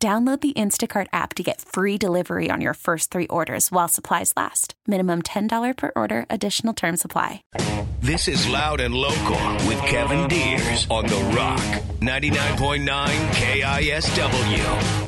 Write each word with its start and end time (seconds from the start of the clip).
Download 0.00 0.40
the 0.40 0.52
Instacart 0.52 1.08
app 1.12 1.34
to 1.34 1.42
get 1.42 1.60
free 1.60 1.98
delivery 1.98 2.52
on 2.52 2.60
your 2.60 2.74
first 2.74 3.10
three 3.10 3.26
orders 3.26 3.72
while 3.72 3.88
supplies 3.88 4.32
last. 4.36 4.74
Minimum 4.86 5.22
$10 5.22 5.76
per 5.76 5.90
order, 5.96 6.24
additional 6.30 6.72
term 6.72 6.96
supply. 6.96 7.42
This 8.00 8.28
is 8.28 8.48
Loud 8.48 8.78
and 8.78 8.94
Local 8.94 9.34
with 9.66 9.80
Kevin 9.80 10.28
Deers 10.28 10.86
on 10.88 11.04
The 11.04 11.16
Rock, 11.36 11.58
99.9 11.98 13.08
KISW. 13.32 15.04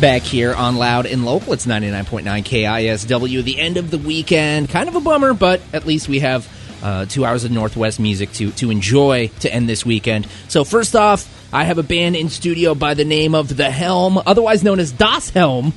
Back 0.00 0.22
here 0.22 0.54
on 0.54 0.74
Loud 0.74 1.06
and 1.06 1.24
Local, 1.24 1.52
it's 1.52 1.66
99.9 1.66 2.24
KISW. 2.42 3.44
The 3.44 3.60
end 3.60 3.76
of 3.76 3.92
the 3.92 3.98
weekend. 3.98 4.70
Kind 4.70 4.88
of 4.88 4.96
a 4.96 5.00
bummer, 5.00 5.32
but 5.34 5.60
at 5.72 5.86
least 5.86 6.08
we 6.08 6.18
have 6.18 6.48
uh, 6.82 7.06
two 7.06 7.24
hours 7.24 7.44
of 7.44 7.52
Northwest 7.52 8.00
music 8.00 8.32
to, 8.32 8.50
to 8.52 8.70
enjoy 8.70 9.28
to 9.40 9.54
end 9.54 9.68
this 9.68 9.86
weekend. 9.86 10.26
So, 10.48 10.64
first 10.64 10.96
off, 10.96 11.30
I 11.54 11.64
have 11.64 11.78
a 11.78 11.82
band 11.84 12.16
in 12.16 12.28
studio 12.30 12.74
by 12.74 12.94
the 12.94 13.04
name 13.04 13.34
of 13.34 13.56
The 13.56 13.70
Helm, 13.70 14.18
otherwise 14.26 14.64
known 14.64 14.80
as 14.80 14.90
Das 14.92 15.30
Helm. 15.30 15.72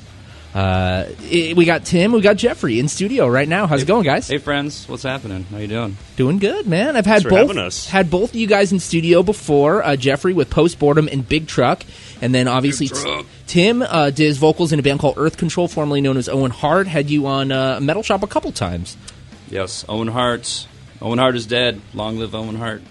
Uh, 0.55 1.05
i- 1.31 1.53
we 1.55 1.65
got 1.65 1.85
Tim, 1.85 2.11
we 2.13 2.21
got 2.21 2.35
Jeffrey 2.35 2.79
in 2.79 2.87
studio 2.87 3.27
right 3.27 3.47
now. 3.47 3.67
How's 3.67 3.83
it 3.83 3.87
going, 3.87 4.03
guys? 4.03 4.27
Hey 4.27 4.39
friends, 4.39 4.85
what's 4.89 5.03
happening? 5.03 5.45
How 5.51 5.57
you 5.59 5.67
doing? 5.67 5.95
Doing 6.15 6.39
good, 6.39 6.65
man. 6.65 6.95
I've 6.95 7.05
had 7.05 7.21
for 7.21 7.29
both 7.29 7.55
us. 7.57 7.87
had 7.89 8.09
both 8.09 8.31
of 8.31 8.35
you 8.35 8.47
guys 8.47 8.71
in 8.71 8.79
studio 8.79 9.21
before. 9.21 9.83
Uh, 9.85 9.95
Jeffrey 9.95 10.33
with 10.33 10.49
Post 10.49 10.79
Boredom 10.79 11.07
and 11.11 11.27
Big 11.29 11.45
Truck, 11.47 11.83
and 12.23 12.33
then 12.33 12.47
obviously 12.47 12.87
t- 12.87 13.21
Tim 13.45 13.83
uh, 13.83 14.09
did 14.09 14.25
his 14.25 14.39
vocals 14.39 14.73
in 14.73 14.79
a 14.79 14.81
band 14.81 14.99
called 14.99 15.13
Earth 15.17 15.37
Control, 15.37 15.67
formerly 15.67 16.01
known 16.01 16.17
as 16.17 16.27
Owen 16.27 16.49
Hart. 16.49 16.87
Had 16.87 17.11
you 17.11 17.27
on 17.27 17.51
uh, 17.51 17.79
Metal 17.79 18.01
Shop 18.01 18.23
a 18.23 18.27
couple 18.27 18.51
times, 18.51 18.97
Yes, 19.51 19.85
Owen 19.87 20.07
Hart. 20.07 20.65
Owen 21.03 21.19
Hart 21.19 21.35
is 21.35 21.45
dead. 21.45 21.81
Long 21.93 22.17
live 22.17 22.33
Owen 22.33 22.55
Hart 22.55 22.81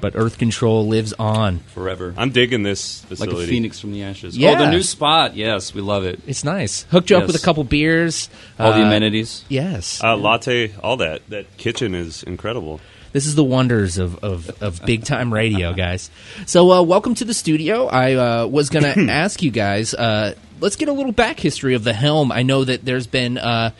but 0.00 0.12
Earth 0.16 0.38
Control 0.38 0.86
lives 0.86 1.12
on. 1.18 1.58
forever. 1.74 2.14
I'm 2.16 2.30
digging 2.30 2.62
this 2.62 3.00
facility. 3.04 3.36
like 3.36 3.44
a 3.46 3.48
phoenix 3.48 3.78
from 3.80 3.92
the 3.92 4.02
ashes. 4.02 4.36
Yeah. 4.36 4.52
Oh, 4.52 4.64
the 4.64 4.70
new 4.70 4.82
spot. 4.82 5.36
Yes, 5.36 5.74
we 5.74 5.80
love 5.80 6.04
it. 6.04 6.20
It's 6.26 6.44
nice. 6.44 6.82
Hooked 6.90 7.10
you 7.10 7.16
up 7.16 7.26
with 7.26 7.36
a 7.36 7.44
couple 7.44 7.64
beers. 7.64 8.28
All 8.58 8.72
the 8.72 8.78
Uh, 8.80 8.86
amenities. 8.86 9.44
Yes, 9.48 10.00
Uh, 10.02 10.16
latte, 10.16 10.72
all 10.82 10.96
that. 10.98 11.22
That 11.28 11.56
kitchen 11.56 11.94
is 11.94 12.22
incredible. 12.22 12.80
This 13.12 13.26
is 13.26 13.34
the 13.34 13.42
wonders 13.44 13.98
of, 13.98 14.22
of, 14.22 14.62
of 14.62 14.84
big 14.86 15.04
time 15.04 15.32
radio, 15.34 15.72
guys. 15.86 16.10
So, 16.46 16.70
uh, 16.70 16.82
welcome 16.82 17.14
to 17.16 17.24
the 17.24 17.34
studio. 17.34 17.86
I 17.86 18.14
uh, 18.14 18.46
was 18.46 18.70
going 18.70 18.84
to 18.84 19.00
ask 19.12 19.42
you 19.42 19.50
guys, 19.50 19.94
uh, 19.94 20.34
let's 20.60 20.76
get 20.76 20.88
a 20.88 20.92
little 20.92 21.10
back 21.12 21.40
history 21.40 21.74
of 21.74 21.82
the 21.84 21.92
helm. 21.92 22.30
I 22.30 22.42
know 22.44 22.64
that 22.64 22.84
there's 22.84 23.08
been, 23.08 23.36
uh, 23.36 23.72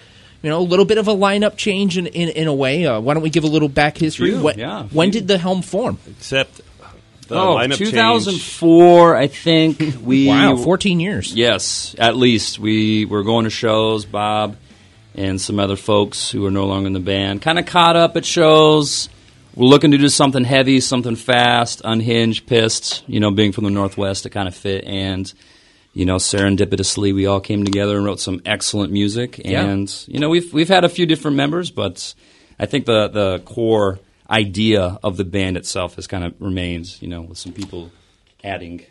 you 0.42 0.50
know, 0.50 0.58
a 0.58 0.62
little 0.62 0.84
bit 0.84 0.98
of 0.98 1.08
a 1.08 1.14
lineup 1.14 1.56
change 1.56 1.98
in, 1.98 2.06
in, 2.06 2.28
in 2.30 2.48
a 2.48 2.54
way. 2.54 2.86
Uh, 2.86 3.00
why 3.00 3.14
don't 3.14 3.22
we 3.22 3.30
give 3.30 3.44
a 3.44 3.48
little 3.48 3.68
back 3.68 3.98
history? 3.98 4.30
Few, 4.30 4.42
when 4.42 4.58
yeah, 4.58 4.84
when 4.84 5.12
few. 5.12 5.20
did 5.20 5.28
the 5.28 5.38
helm 5.38 5.62
form? 5.62 5.98
Except 6.06 6.60
the 7.28 7.38
oh, 7.38 7.56
lineup 7.56 7.76
2004. 7.76 9.16
I 9.16 9.26
think 9.28 9.96
we. 10.02 10.28
Wow, 10.28 10.56
14 10.56 11.00
years. 11.00 11.34
Yes, 11.34 11.94
at 11.98 12.16
least 12.16 12.58
we 12.58 13.04
were 13.04 13.22
going 13.22 13.44
to 13.44 13.50
shows. 13.50 14.04
Bob 14.04 14.56
and 15.14 15.40
some 15.40 15.58
other 15.58 15.76
folks 15.76 16.30
who 16.30 16.46
are 16.46 16.50
no 16.50 16.66
longer 16.66 16.86
in 16.86 16.92
the 16.92 17.00
band 17.00 17.42
kind 17.42 17.58
of 17.58 17.66
caught 17.66 17.96
up 17.96 18.16
at 18.16 18.24
shows. 18.24 19.08
We're 19.54 19.66
looking 19.66 19.90
to 19.90 19.98
do 19.98 20.08
something 20.08 20.44
heavy, 20.44 20.80
something 20.80 21.16
fast, 21.16 21.82
unhinged, 21.84 22.46
pissed. 22.46 23.04
You 23.08 23.20
know, 23.20 23.30
being 23.30 23.52
from 23.52 23.64
the 23.64 23.70
Northwest, 23.70 24.22
to 24.22 24.30
kind 24.30 24.48
of 24.48 24.54
fit. 24.54 24.84
And 24.84 25.32
you 25.92 26.04
know, 26.04 26.16
serendipitously, 26.16 27.14
we 27.14 27.26
all 27.26 27.40
came 27.40 27.64
together 27.64 27.96
and 27.96 28.04
wrote 28.04 28.20
some 28.20 28.40
excellent 28.46 28.92
music. 28.92 29.40
Yeah. 29.44 29.64
And 29.64 30.04
you 30.06 30.20
know, 30.20 30.28
we've 30.28 30.52
we've 30.52 30.68
had 30.68 30.84
a 30.84 30.88
few 30.88 31.06
different 31.06 31.36
members, 31.36 31.70
but 31.70 32.14
I 32.58 32.66
think 32.66 32.86
the 32.86 33.08
the 33.08 33.40
core 33.44 33.98
idea 34.28 34.98
of 35.02 35.16
the 35.16 35.24
band 35.24 35.56
itself 35.56 35.96
has 35.96 36.06
kind 36.06 36.24
of 36.24 36.34
remains. 36.40 37.00
You 37.02 37.08
know, 37.08 37.22
with 37.22 37.38
some 37.38 37.52
people 37.52 37.90
adding. 38.44 38.82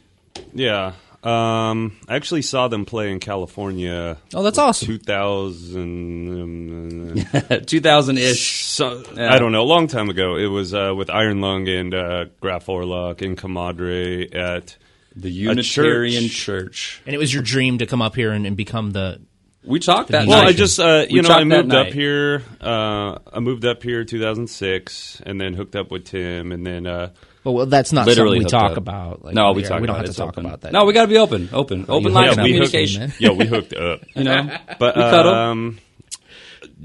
Yeah. 0.54 0.94
Um, 1.22 1.98
I 2.08 2.16
actually 2.16 2.44
saw 2.44 2.70
them 2.70 2.86
play 2.86 3.12
in 3.12 3.20
California. 3.20 4.16
Oh, 4.34 4.42
that's 4.42 4.58
awesome. 4.58 4.88
2000. 4.88 7.26
Um, 7.52 7.62
2000 7.66 8.18
ish. 8.18 8.66
so, 8.66 9.04
Yeah. 9.16 9.34
I 9.34 9.38
don't 9.38 9.52
know. 9.52 9.62
A 9.62 9.64
long 9.64 9.88
time 9.88 10.10
ago. 10.10 10.38
It 10.38 10.48
was 10.48 10.74
uh, 10.74 10.94
with 10.96 11.10
Iron 11.10 11.42
Lung 11.42 11.68
and 11.68 11.94
uh, 11.94 12.26
Graf 12.40 12.68
Orlock 12.68 13.22
and 13.22 13.38
Comadre 13.38 14.34
at 14.34 14.78
The 15.16 15.30
Unitarian 15.32 16.24
church. 16.30 16.36
Church. 16.36 17.02
And 17.06 17.14
it 17.16 17.18
was 17.18 17.34
your 17.34 17.44
dream 17.44 17.80
to 17.80 17.86
come 17.86 18.02
up 18.02 18.16
here 18.16 18.32
and, 18.32 18.46
and 18.46 18.56
become 18.56 18.92
the. 18.92 19.20
We 19.66 19.80
talked 19.80 20.12
that 20.12 20.26
Well, 20.28 20.42
night. 20.44 20.48
I 20.50 20.54
just 20.54 20.80
uh, 20.80 21.06
We 21.10 21.18
you 21.18 21.22
know 21.22 21.30
I 21.30 21.44
moved 21.44 21.74
up 21.74 21.88
night. 21.88 21.94
here. 21.94 22.44
Uh, 22.62 23.18
I 23.34 23.40
moved 23.42 23.66
up 23.66 23.84
here 23.84 24.06
2006, 24.06 25.22
and 25.26 25.40
then 25.40 25.54
hooked 25.54 25.76
up 25.76 25.92
with 25.92 26.06
Tim, 26.06 26.52
and 26.54 26.66
then 26.66 26.88
uh, 26.88 27.10
Well, 27.44 27.54
well 27.56 27.66
that's 27.66 27.92
not 27.92 28.06
Literally 28.08 28.40
something 28.42 28.46
we 28.46 28.50
talk 28.68 28.72
up. 28.72 28.78
about. 28.78 29.26
Like, 29.26 29.36
no, 29.36 29.52
we 29.52 29.64
yeah, 29.64 29.70
talk 29.70 29.82
We 29.82 29.88
don't 29.88 29.96
about 29.98 30.06
have 30.06 30.10
it. 30.12 30.14
to 30.14 30.18
talk 30.18 30.30
open. 30.30 30.46
about 30.46 30.62
that. 30.62 30.72
No, 30.72 30.86
we 30.86 30.94
got 30.94 31.02
to 31.04 31.08
be 31.10 31.18
open. 31.18 31.50
Open. 31.52 31.86
Open 31.90 32.14
line 32.14 32.28
hooked 32.30 32.40
of 32.40 32.46
hooked, 32.46 32.48
communication. 32.48 33.14
yeah, 33.20 33.32
we 33.32 33.46
hooked 33.46 33.74
up. 33.74 34.02
You 34.16 34.24
know? 34.24 34.58
But 34.80 34.96
We 34.96 35.02
cuddle. 35.02 35.34
um, 35.34 35.80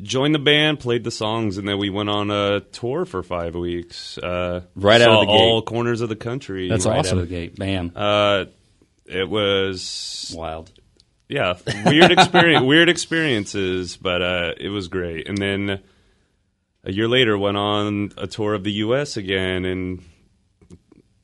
joined 0.03 0.35
the 0.35 0.39
band, 0.39 0.81
played 0.81 1.05
the 1.05 1.11
songs, 1.11 1.59
and 1.59 1.67
then 1.69 1.79
we 1.79 1.91
went 1.91 2.09
on 2.11 2.31
a 2.31 2.61
tour 2.61 3.05
for 3.05 3.23
five 3.23 3.55
weeks. 3.55 4.19
Uh, 4.19 4.63
Right 4.75 5.01
out 5.01 5.11
of 5.11 5.21
the 5.21 5.27
gate, 5.27 5.41
all 5.41 5.63
corners 5.63 6.01
of 6.01 6.09
the 6.09 6.17
country. 6.17 6.69
That's 6.69 6.87
right 6.87 6.99
awesome. 6.99 7.19
out 7.19 7.23
of 7.23 7.29
the 7.29 7.35
gate. 7.35 7.57
Bam. 7.57 7.93
Uh, 7.95 8.45
it 9.07 9.29
was 9.29 10.35
Wild. 10.37 10.71
yeah, 11.29 11.55
weird 11.87 12.11
experience, 12.13 12.65
weird 12.67 12.89
experiences, 12.89 13.97
but 13.97 14.23
uh, 14.23 14.53
it 14.59 14.69
was 14.69 14.89
great. 14.89 15.29
And 15.29 15.37
then 15.39 15.81
a 16.85 16.93
year 16.93 17.09
later, 17.09 17.37
went 17.39 17.57
on 17.57 18.13
a 18.17 18.27
tour 18.27 18.55
of 18.55 18.65
the 18.65 18.73
U.S. 18.73 19.17
again, 19.17 19.65
and 19.65 20.03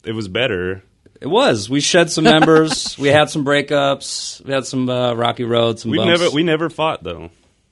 it 0.04 0.12
was 0.12 0.28
better. 0.28 0.82
It 1.20 1.28
was. 1.28 1.68
We 1.68 1.80
shed 1.80 2.10
some 2.10 2.24
members. 2.36 2.96
we 2.98 3.08
had 3.08 3.28
some 3.30 3.44
breakups. 3.44 4.42
We 4.44 4.52
had 4.52 4.64
some 4.66 4.88
uh, 4.88 5.12
rocky 5.14 5.44
roads. 5.44 5.82
Some 5.82 5.90
We 5.90 6.02
never 6.04 6.30
we 6.30 6.42
never 6.42 6.70
fought 6.70 7.02
though. 7.02 7.30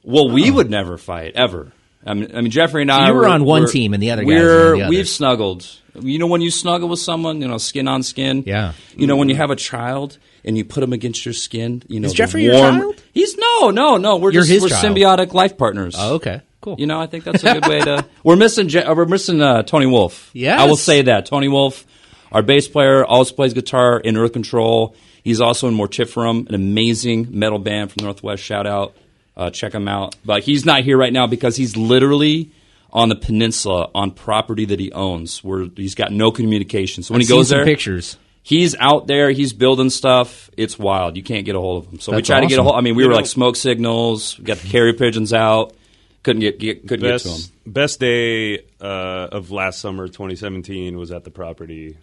Well, 0.09 0.31
we 0.31 0.51
would 0.51 0.71
never 0.71 0.97
fight 0.99 1.33
ever. 1.37 1.73
I 2.07 2.15
mean, 2.15 2.31
I 2.35 2.41
mean 2.41 2.51
Jeffrey 2.51 2.83
and 2.83 2.91
I. 2.91 3.09
you 3.09 3.15
were 3.15 3.21
were- 3.21 3.29
on 3.29 3.45
one 3.45 3.63
we're- 3.63 3.73
team 3.73 3.93
and 3.95 4.03
the 4.03 4.11
other 4.13 4.23
guys 4.23 4.29
were 4.29 4.35
We're 4.35 4.73
on 4.73 4.79
the 4.79 4.85
other. 4.85 4.91
we've 4.91 5.09
snuggled. 5.09 5.67
You 6.01 6.19
know 6.19 6.29
when 6.29 6.41
you 6.41 6.51
snuggle 6.51 6.89
with 6.89 7.01
someone, 7.01 7.41
you 7.43 7.49
know, 7.49 7.59
skin 7.59 7.89
on 7.89 8.03
skin. 8.05 8.45
Yeah. 8.47 8.73
You 8.97 9.07
know 9.09 9.17
when 9.17 9.29
you 9.29 9.35
have 9.37 9.51
a 9.51 9.57
child 9.57 10.17
and 10.45 10.57
you 10.57 10.65
put 10.65 10.83
him 10.83 10.93
against 10.93 11.27
your 11.27 11.33
skin. 11.35 11.83
You 11.89 11.99
know, 12.01 12.07
Is 12.07 12.13
the 12.13 12.17
Jeffrey 12.17 12.45
your 12.45 12.55
child? 12.55 13.03
He's 13.13 13.37
no, 13.37 13.71
no, 13.71 13.97
no. 13.97 14.17
We're 14.17 14.31
You're 14.33 14.43
just 14.43 14.53
his 14.53 14.63
we're 14.63 14.69
child. 14.69 14.97
symbiotic 14.97 15.33
life 15.35 15.59
partners. 15.59 15.97
Oh, 15.99 16.15
okay. 16.15 16.41
Cool. 16.61 16.77
You 16.79 16.87
know, 16.87 17.01
I 17.01 17.07
think 17.07 17.25
that's 17.25 17.43
a 17.45 17.53
good 17.55 17.67
way 17.67 17.81
to. 17.81 18.05
We're 18.25 18.37
missing. 18.37 18.69
Je- 18.69 18.83
uh, 18.83 18.93
we're 18.95 19.05
missing 19.07 19.41
uh, 19.41 19.63
Tony 19.63 19.87
Wolf. 19.87 20.31
Yes. 20.35 20.61
I 20.61 20.65
will 20.67 20.77
say 20.77 21.03
that 21.03 21.27
Tony 21.27 21.47
Wolf, 21.49 21.87
our 22.33 22.43
bass 22.43 22.67
player, 22.67 23.05
also 23.05 23.33
plays 23.35 23.55
guitar 23.55 23.99
in 24.01 24.17
Earth 24.17 24.33
Control. 24.33 24.97
He's 25.23 25.41
also 25.41 25.69
in 25.69 25.75
Mortiferum, 25.75 26.49
an 26.49 26.55
amazing 26.57 27.29
metal 27.31 27.59
band 27.61 27.93
from 27.93 28.05
Northwest. 28.05 28.43
Shout 28.43 28.67
out, 28.67 28.97
uh, 29.39 29.51
check 29.51 29.73
him 29.73 29.89
out. 29.89 30.17
But 30.25 30.43
he's 30.43 30.67
not 30.67 30.83
here 30.85 30.99
right 30.99 31.13
now 31.13 31.27
because 31.27 31.57
he's 31.57 31.77
literally 31.77 32.51
on 32.93 33.09
the 33.09 33.17
peninsula 33.17 33.91
on 33.95 34.11
property 34.11 34.65
that 34.67 34.81
he 34.81 34.91
owns, 34.93 35.43
where 35.45 35.67
he's 35.77 35.95
got 35.95 36.13
no 36.13 36.31
communication. 36.31 37.03
So 37.03 37.15
when 37.15 37.21
I've 37.23 37.29
he 37.29 37.33
goes 37.35 37.47
seen 37.49 37.51
some 37.51 37.59
there, 37.59 37.65
pictures. 37.67 38.17
He's 38.43 38.75
out 38.77 39.07
there. 39.07 39.31
He's 39.31 39.53
building 39.53 39.91
stuff. 39.91 40.49
It's 40.57 40.79
wild. 40.79 41.17
You 41.17 41.23
can't 41.23 41.45
get 41.45 41.55
a 41.55 41.61
hold 41.61 41.85
of 41.85 41.93
him. 41.93 42.01
So 42.01 42.13
we 42.13 42.17
That's 42.19 42.29
try 42.29 42.41
to 42.41 42.47
get 42.47 42.59
a 42.59 42.63
hold. 42.63 42.77
I 42.77 42.81
mean, 42.81 42.95
we 42.97 43.03
You 43.03 43.09
were 43.09 43.13
know- 43.13 43.19
like 43.19 43.27
smoke 43.27 43.57
signals. 43.57 44.39
We 44.39 44.45
got 44.45 44.57
the 44.59 44.69
carrier 44.69 44.95
pigeons 44.95 45.33
out. 45.35 45.75
Couldn't 46.23 46.41
get, 46.41 46.59
get 46.59 46.89
couldn't 46.89 47.07
get 47.07 47.21
to 47.21 47.29
him. 47.29 47.35
Best 47.37 47.53
best 47.67 48.01
day 48.01 48.59
uh, 48.81 49.29
of 49.33 49.51
last 49.51 49.81
summer, 49.81 50.07
2017, 50.09 50.97
was 50.99 51.13
at 51.13 51.25
the 51.25 51.31
property. 51.31 51.97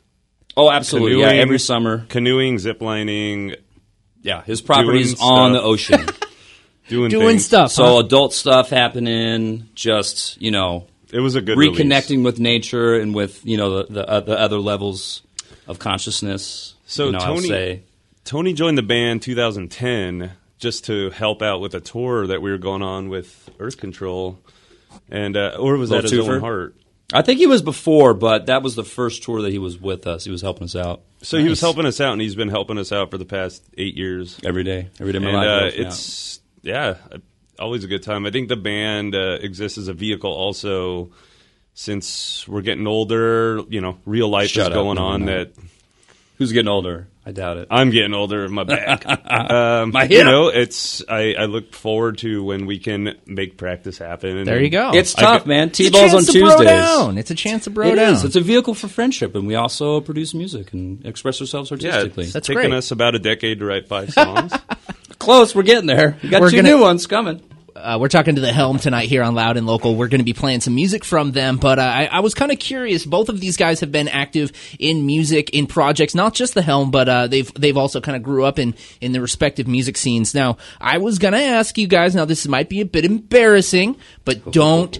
Oh, 0.55 0.69
absolutely. 0.71 1.19
Yeah, 1.19 1.29
every 1.29 1.59
summer. 1.59 2.05
Canoeing, 2.09 2.55
ziplining, 2.57 3.55
Yeah, 4.21 4.41
his 4.43 4.61
property's 4.61 5.15
Doing 5.15 5.29
on 5.31 5.51
stuff. 5.51 5.61
the 5.61 5.67
ocean. 5.67 6.05
doing 6.87 7.09
Doing 7.09 7.27
things. 7.27 7.45
stuff. 7.45 7.71
so 7.71 7.83
huh? 7.85 7.99
adult 7.99 8.33
stuff 8.33 8.69
happening. 8.69 9.69
Just 9.75 10.41
you 10.41 10.51
know, 10.51 10.87
It 11.11 11.19
was 11.19 11.35
a 11.35 11.41
good 11.41 11.57
reconnecting 11.57 12.09
release. 12.09 12.25
with 12.25 12.39
nature 12.39 12.95
and 12.95 13.13
with 13.15 13.45
you 13.45 13.57
know 13.57 13.83
the 13.83 13.93
the, 13.93 14.09
uh, 14.09 14.19
the 14.21 14.39
other 14.39 14.59
levels 14.59 15.21
of 15.67 15.79
consciousness. 15.79 16.75
So 16.85 17.07
you 17.07 17.11
know, 17.13 17.19
Tony- 17.19 17.47
say 17.47 17.83
Tony 18.23 18.53
joined 18.53 18.77
the 18.77 18.83
band 18.83 19.21
2010 19.21 20.31
just 20.57 20.85
to 20.85 21.09
help 21.11 21.41
out 21.41 21.59
with 21.61 21.73
a 21.75 21.79
tour 21.81 22.27
that 22.27 22.41
we 22.41 22.49
were 22.49 22.57
going 22.57 22.81
on 22.81 23.09
with 23.09 23.49
Earth 23.59 23.77
Control, 23.77 24.39
and 25.09 25.35
uh, 25.38 25.55
or 25.59 25.77
was 25.77 25.89
that 25.89 26.03
his 26.03 26.11
Little 26.13 26.31
own 26.31 26.38
twofer? 26.38 26.41
heart? 26.41 26.75
I 27.13 27.21
think 27.21 27.38
he 27.39 27.45
was 27.45 27.61
before, 27.61 28.15
but 28.15 28.47
that 28.47 28.63
was 28.63 28.75
the 28.75 28.83
first 28.83 29.21
tour 29.21 29.41
that 29.43 29.51
he 29.51 29.59
was 29.59 29.79
with 29.79 30.07
us. 30.07 30.23
He 30.25 30.31
was 30.31 30.41
helping 30.41 30.63
us 30.63 30.75
out 30.75 31.01
So 31.21 31.38
he 31.38 31.47
was 31.47 31.61
helping 31.61 31.85
us 31.85 32.01
out, 32.01 32.13
and 32.13 32.21
he's 32.21 32.33
been 32.35 32.49
helping 32.49 32.79
us 32.79 32.91
out 32.91 33.11
for 33.11 33.19
the 33.19 33.25
past 33.25 33.63
eight 33.77 33.95
years. 33.95 34.39
every 34.43 34.63
day. 34.63 34.89
Every 34.99 35.11
day 35.13 35.17
of 35.17 35.23
my 35.23 35.29
and 35.29 35.38
life. 35.38 35.45
uh, 35.47 35.59
helping 35.65 35.85
out. 35.85 35.88
it's 35.91 36.39
yeah, 36.65 36.95
always 37.57 37.83
a 37.83 37.88
good 37.88 38.03
time. 38.03 38.25
I 38.25 38.31
think 38.31 38.50
the 38.50 38.57
band 38.57 39.15
uh, 39.15 39.38
exists 39.39 39.77
as 39.77 39.88
a 39.88 39.94
vehicle 39.94 40.31
also. 40.31 41.12
Since 41.77 42.47
we're 42.47 42.62
getting 42.62 42.88
older, 42.88 43.59
you 43.67 43.81
know, 43.81 43.97
real 44.06 44.29
life 44.29 44.50
Shut 44.50 44.62
is 44.62 44.67
up. 44.69 44.73
going 44.73 44.95
No, 44.95 45.03
on. 45.07 45.25
no. 45.25 45.39
That 45.44 45.51
who's 46.38 46.53
getting 46.53 46.69
older? 46.69 47.07
I 47.25 47.31
doubt 47.33 47.57
it. 47.57 47.67
I'm 47.69 47.89
getting 47.89 48.13
older. 48.13 48.45
In 48.45 48.53
my 48.53 48.63
back. 48.63 49.03
um, 49.51 49.91
My 49.91 50.03
You 50.06 50.23
know, 50.23 50.47
it's 50.47 51.03
I, 51.09 51.33
I 51.38 51.45
look 51.47 51.73
forward 51.73 52.19
to 52.19 52.44
when 52.45 52.65
we 52.65 52.79
can 52.79 53.15
make 53.25 53.57
practice 53.57 53.97
happen. 53.97 54.38
And 54.38 54.47
There 54.47 54.62
you 54.63 54.69
go. 54.69 54.91
It's 54.94 55.17
I 55.17 55.21
tough, 55.21 55.41
get- 55.41 55.47
man. 55.47 55.67
It's 55.67 55.79
a 55.81 55.83
T-balls 55.83 56.13
on 56.13 56.19
chance 56.23 56.31
to 56.31 56.39
bro 56.39 56.50
Tuesdays. 56.51 56.67
down. 56.67 57.17
It's 57.17 57.31
a 57.31 57.35
chance 57.35 57.63
to 57.65 57.69
bro 57.71 57.88
It 57.89 57.95
down. 57.95 58.13
is. 58.13 58.23
It's 58.23 58.35
a 58.38 58.41
vehicle 58.41 58.73
for 58.73 58.88
friendship, 58.88 59.35
and 59.35 59.45
we 59.45 59.56
also 59.56 60.00
produce 60.00 60.33
music 60.33 60.71
and 60.71 61.06
express 61.06 61.41
ourselves 61.41 61.71
Yeah, 61.71 61.89
artistically. 61.89 62.23
it's 62.25 62.33
That's 62.33 62.47
taken 62.47 62.62
great. 62.69 62.73
us 62.77 62.91
about 62.91 63.15
a 63.15 63.19
decade 63.19 63.59
to 63.59 63.65
write 63.65 63.89
five 63.89 64.12
songs. 64.13 64.53
Close. 65.19 65.56
We're 65.56 65.63
getting 65.63 65.88
there. 65.88 66.17
We 66.21 66.29
got 66.29 66.41
We're 66.41 66.50
2 66.51 66.57
gonna- 66.57 66.69
new 66.69 66.81
ones 66.81 67.07
coming. 67.07 67.41
uh, 67.75 67.97
we're 68.00 68.07
talking 68.07 68.35
to 68.35 68.41
the 68.41 68.53
Helm 68.53 68.79
tonight 68.79 69.09
here 69.09 69.21
on 69.21 69.35
Loud 69.35 69.57
and 69.57 69.67
Local. 69.67 69.95
We're 69.95 70.07
going 70.07 70.19
to 70.19 70.25
be 70.25 70.33
playing 70.33 70.62
some 70.62 70.73
music 70.75 71.03
from 71.03 71.31
them, 71.33 71.57
but 71.57 71.77
uh, 71.77 71.81
I, 71.81 72.06
I 72.06 72.19
was 72.21 72.33
kind 72.33 72.51
of 72.51 72.57
curious. 72.59 73.06
Both 73.06 73.27
of 73.29 73.39
these 73.39 73.57
guys 73.57 73.81
have 73.81 73.91
been 73.91 74.07
active 74.07 74.51
in 74.79 75.06
music 75.06 75.50
in 75.51 75.67
projects, 75.67 76.15
not 76.15 76.33
just 76.33 76.53
the 76.53 76.62
Helm, 76.62 76.89
but 76.91 77.09
uh, 77.09 77.27
they've 77.27 77.51
they've 77.53 77.75
also 77.77 78.00
kind 78.01 78.15
of 78.15 78.23
grew 78.23 78.45
up 78.45 78.59
in 78.59 78.75
in 79.01 79.12
the 79.12 79.19
respective 79.21 79.67
music 79.67 79.97
scenes. 79.97 80.33
Now, 80.33 80.57
I 80.79 81.00
was 81.00 81.19
going 81.19 81.33
to 81.33 81.41
ask 81.41 81.77
you 81.77 81.88
guys. 81.88 82.15
Now, 82.15 82.25
this 82.25 82.47
might 82.47 82.69
be 82.69 82.81
a 82.81 82.85
bit 82.85 83.03
embarrassing, 83.03 83.97
but 84.23 84.51
don't 84.51 84.97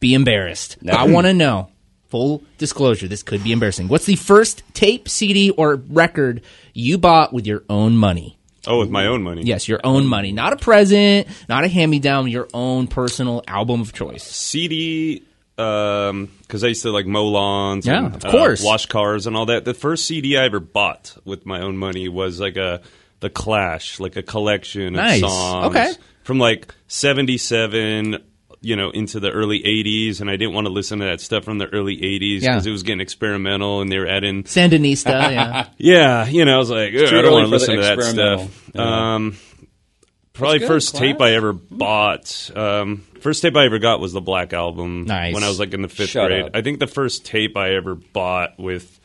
be 0.00 0.14
embarrassed. 0.14 0.76
I 0.90 1.06
want 1.06 1.26
to 1.26 1.32
know. 1.34 1.68
Full 2.08 2.42
disclosure, 2.58 3.08
this 3.08 3.22
could 3.22 3.42
be 3.42 3.52
embarrassing. 3.52 3.88
What's 3.88 4.04
the 4.04 4.16
first 4.16 4.62
tape, 4.74 5.08
CD, 5.08 5.48
or 5.48 5.76
record 5.76 6.42
you 6.74 6.98
bought 6.98 7.32
with 7.32 7.46
your 7.46 7.62
own 7.70 7.96
money? 7.96 8.36
Oh, 8.66 8.78
with 8.78 8.90
my 8.90 9.06
own 9.06 9.22
money. 9.22 9.42
Yes, 9.42 9.68
your 9.68 9.80
own 9.84 10.06
money, 10.06 10.32
not 10.32 10.52
a 10.52 10.56
present, 10.56 11.28
not 11.48 11.64
a 11.64 11.68
hand-me-down, 11.68 12.28
your 12.28 12.48
own 12.54 12.86
personal 12.86 13.42
album 13.48 13.80
of 13.80 13.92
choice. 13.92 14.22
CD 14.24 15.22
because 15.54 16.64
I 16.64 16.68
used 16.68 16.82
to 16.82 16.90
like 16.90 17.06
mow 17.06 17.26
lawns, 17.26 17.86
Yeah, 17.86 18.06
and, 18.06 18.14
of 18.16 18.24
course. 18.24 18.62
uh, 18.62 18.66
wash 18.66 18.86
cars 18.86 19.26
and 19.26 19.36
all 19.36 19.46
that. 19.46 19.64
The 19.64 19.74
first 19.74 20.06
CD 20.06 20.36
I 20.36 20.44
ever 20.46 20.58
bought 20.60 21.14
with 21.24 21.46
my 21.46 21.60
own 21.60 21.76
money 21.76 22.08
was 22.08 22.40
like 22.40 22.56
a 22.56 22.80
the 23.20 23.30
Clash, 23.30 24.00
like 24.00 24.16
a 24.16 24.22
collection 24.22 24.94
Nice. 24.94 25.22
of 25.22 25.30
songs 25.30 25.66
Okay. 25.76 25.92
from 26.24 26.38
like 26.40 26.74
'77, 26.88 28.18
you 28.62 28.76
know, 28.76 28.90
into 28.90 29.20
the 29.20 29.30
early 29.30 29.60
'80s, 29.60 30.20
and 30.20 30.30
I 30.30 30.36
didn't 30.36 30.54
want 30.54 30.66
to 30.66 30.72
listen 30.72 31.00
to 31.00 31.04
that 31.06 31.20
stuff 31.20 31.44
from 31.44 31.58
the 31.58 31.66
early 31.68 31.96
'80s 31.98 32.40
Yeah. 32.42 32.52
because 32.54 32.66
it 32.66 32.70
was 32.70 32.82
getting 32.82 33.00
experimental, 33.00 33.80
and 33.80 33.90
they 33.92 33.98
were 33.98 34.06
adding 34.06 34.44
Sandinista, 34.44 35.06
yeah. 35.32 35.68
yeah, 35.78 36.26
you 36.26 36.44
know, 36.44 36.54
I 36.54 36.58
was 36.58 36.70
like, 36.70 36.94
I 36.94 37.10
don't 37.10 37.32
want 37.32 37.44
to 37.44 37.50
listen 37.50 37.76
to 37.76 37.82
that 37.82 38.02
stuff. 38.02 38.70
Yeah. 38.74 39.14
Um, 39.14 39.36
probably 40.32 40.60
good, 40.60 40.68
first 40.68 40.92
Clash. 40.92 41.00
tape 41.00 41.20
I 41.20 41.32
ever 41.32 41.52
bought. 41.52 42.50
Um, 42.56 43.04
first 43.20 43.42
tape 43.42 43.56
I 43.56 43.66
ever 43.66 43.78
got 43.78 44.00
was 44.00 44.12
the 44.12 44.20
Black 44.20 44.52
Album. 44.52 45.04
Nice. 45.04 45.34
When 45.34 45.44
I 45.44 45.48
was 45.48 45.58
like 45.58 45.74
in 45.74 45.82
the 45.82 45.88
fifth 45.88 46.10
Shut 46.10 46.28
grade. 46.28 46.44
up. 46.46 46.50
I 46.54 46.62
think 46.62 46.78
the 46.78 46.86
first 46.86 47.24
tape 47.26 47.56
I 47.56 47.74
ever 47.74 47.94
bought 47.96 48.58
with 48.58 48.98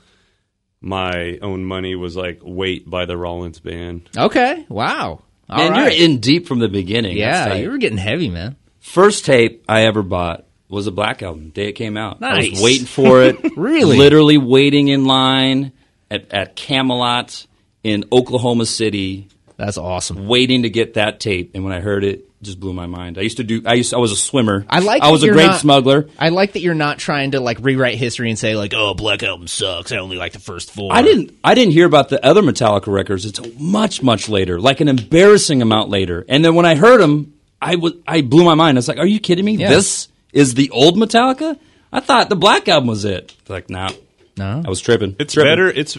my 0.79 1.37
own 1.41 1.65
money 1.65 1.95
was 1.95 2.15
like 2.15 2.39
"Weight" 2.43 2.87
by 2.89 3.05
the 3.05 3.17
Rollins 3.17 3.59
Band. 3.59 4.09
Okay, 4.15 4.65
wow. 4.69 5.21
All 5.49 5.57
Man, 5.57 5.71
right. 5.71 5.97
you're 5.97 6.05
in 6.09 6.19
deep 6.19 6.45
from 6.47 6.59
the 6.59 6.67
beginning. 6.67 7.15
Yeah, 7.17 7.53
you 7.55 7.71
were 7.71 7.77
getting 7.77 7.97
heavy, 7.97 8.29
man. 8.29 8.57
First 8.87 9.25
tape 9.25 9.65
I 9.67 9.81
ever 9.83 10.01
bought 10.01 10.45
was 10.69 10.87
a 10.87 10.91
Black 10.91 11.21
Album. 11.21 11.45
The 11.45 11.51
Day 11.51 11.67
it 11.69 11.73
came 11.73 11.97
out. 11.97 12.23
I 12.23 12.35
Nice. 12.35 12.51
was 12.51 12.61
waiting 12.63 12.85
for 12.87 13.21
it. 13.21 13.37
Really? 13.57 13.97
Literally 13.97 14.37
waiting 14.37 14.87
in 14.87 15.05
line 15.05 15.71
at, 16.09 16.31
at 16.31 16.55
Camelot 16.55 17.45
in 17.83 18.05
Oklahoma 18.11 18.65
City, 18.65 19.27
That's 19.57 19.77
awesome. 19.77 20.27
waiting 20.27 20.63
to 20.63 20.69
get 20.69 20.93
that 20.93 21.19
tape. 21.19 21.51
And 21.53 21.63
when 21.63 21.73
I 21.73 21.79
heard 21.81 22.03
it, 22.03 22.19
it 22.19 22.43
just 22.43 22.59
blew 22.59 22.71
my 22.71 22.85
mind. 22.85 23.17
I 23.17 23.21
used 23.21 23.37
to 23.37 23.43
do. 23.43 23.61
I 23.65 23.73
used. 23.73 23.93
I 23.93 23.97
was 23.97 24.11
a 24.11 24.15
swimmer. 24.15 24.65
I 24.69 24.79
like. 24.79 25.01
I 25.01 25.09
was 25.11 25.23
a 25.23 25.29
great 25.31 25.53
smuggler. 25.55 26.07
I 26.19 26.29
like 26.29 26.53
that 26.53 26.61
you're 26.61 26.75
not 26.75 26.97
trying 26.99 27.31
to 27.31 27.39
like 27.39 27.57
rewrite 27.61 27.95
history 27.97 28.29
and 28.29 28.37
say 28.39 28.55
like, 28.55 28.73
"Oh, 28.75 28.93
Black 28.93 29.23
Album 29.23 29.47
sucks. 29.47 29.91
I 29.91 29.97
only 29.97 30.17
like 30.17 30.33
the 30.33 30.39
first 30.39 30.71
four. 30.71 30.93
I 30.93 31.01
didn't. 31.01 31.33
I 31.43 31.55
didn't 31.55 31.73
hear 31.73 31.87
about 31.87 32.09
the 32.09 32.23
other 32.25 32.41
Metallica 32.43 32.87
records 32.93 33.25
until 33.25 33.51
much, 33.59 34.01
much 34.03 34.29
later, 34.29 34.59
like 34.61 34.79
an 34.81 34.87
embarrassing 34.87 35.61
amount 35.63 35.89
later. 35.89 36.23
And 36.29 36.45
then 36.45 36.53
when 36.55 36.65
I 36.67 36.75
heard 36.75 37.01
them, 37.01 37.33
I 37.61 37.75
was. 37.75 37.93
I 38.07 38.21
blew 38.21 38.43
my 38.43 38.55
mind. 38.55 38.77
I 38.77 38.79
was 38.79 38.87
like, 38.87 38.97
"Are 38.99 39.05
you 39.05 39.19
kidding 39.19 39.45
me? 39.45 39.55
Yeah. 39.55 39.69
This 39.69 40.07
is 40.33 40.53
the 40.53 40.69
old 40.69 40.95
Metallica? 40.95 41.57
I 41.91 41.99
thought 41.99 42.29
the 42.29 42.35
Black 42.35 42.67
Album 42.67 42.87
was 42.87 43.05
it." 43.05 43.35
Like, 43.47 43.69
nah, 43.69 43.89
No. 44.37 44.61
I 44.65 44.69
was 44.69 44.79
tripping. 44.81 45.15
It's 45.19 45.33
Tripping. 45.33 45.51
better. 45.51 45.67
It's 45.69 45.97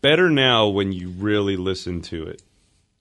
better 0.00 0.30
now 0.30 0.68
when 0.68 0.92
you 0.92 1.10
really 1.10 1.56
listen 1.56 2.02
to 2.02 2.26
it. 2.28 2.42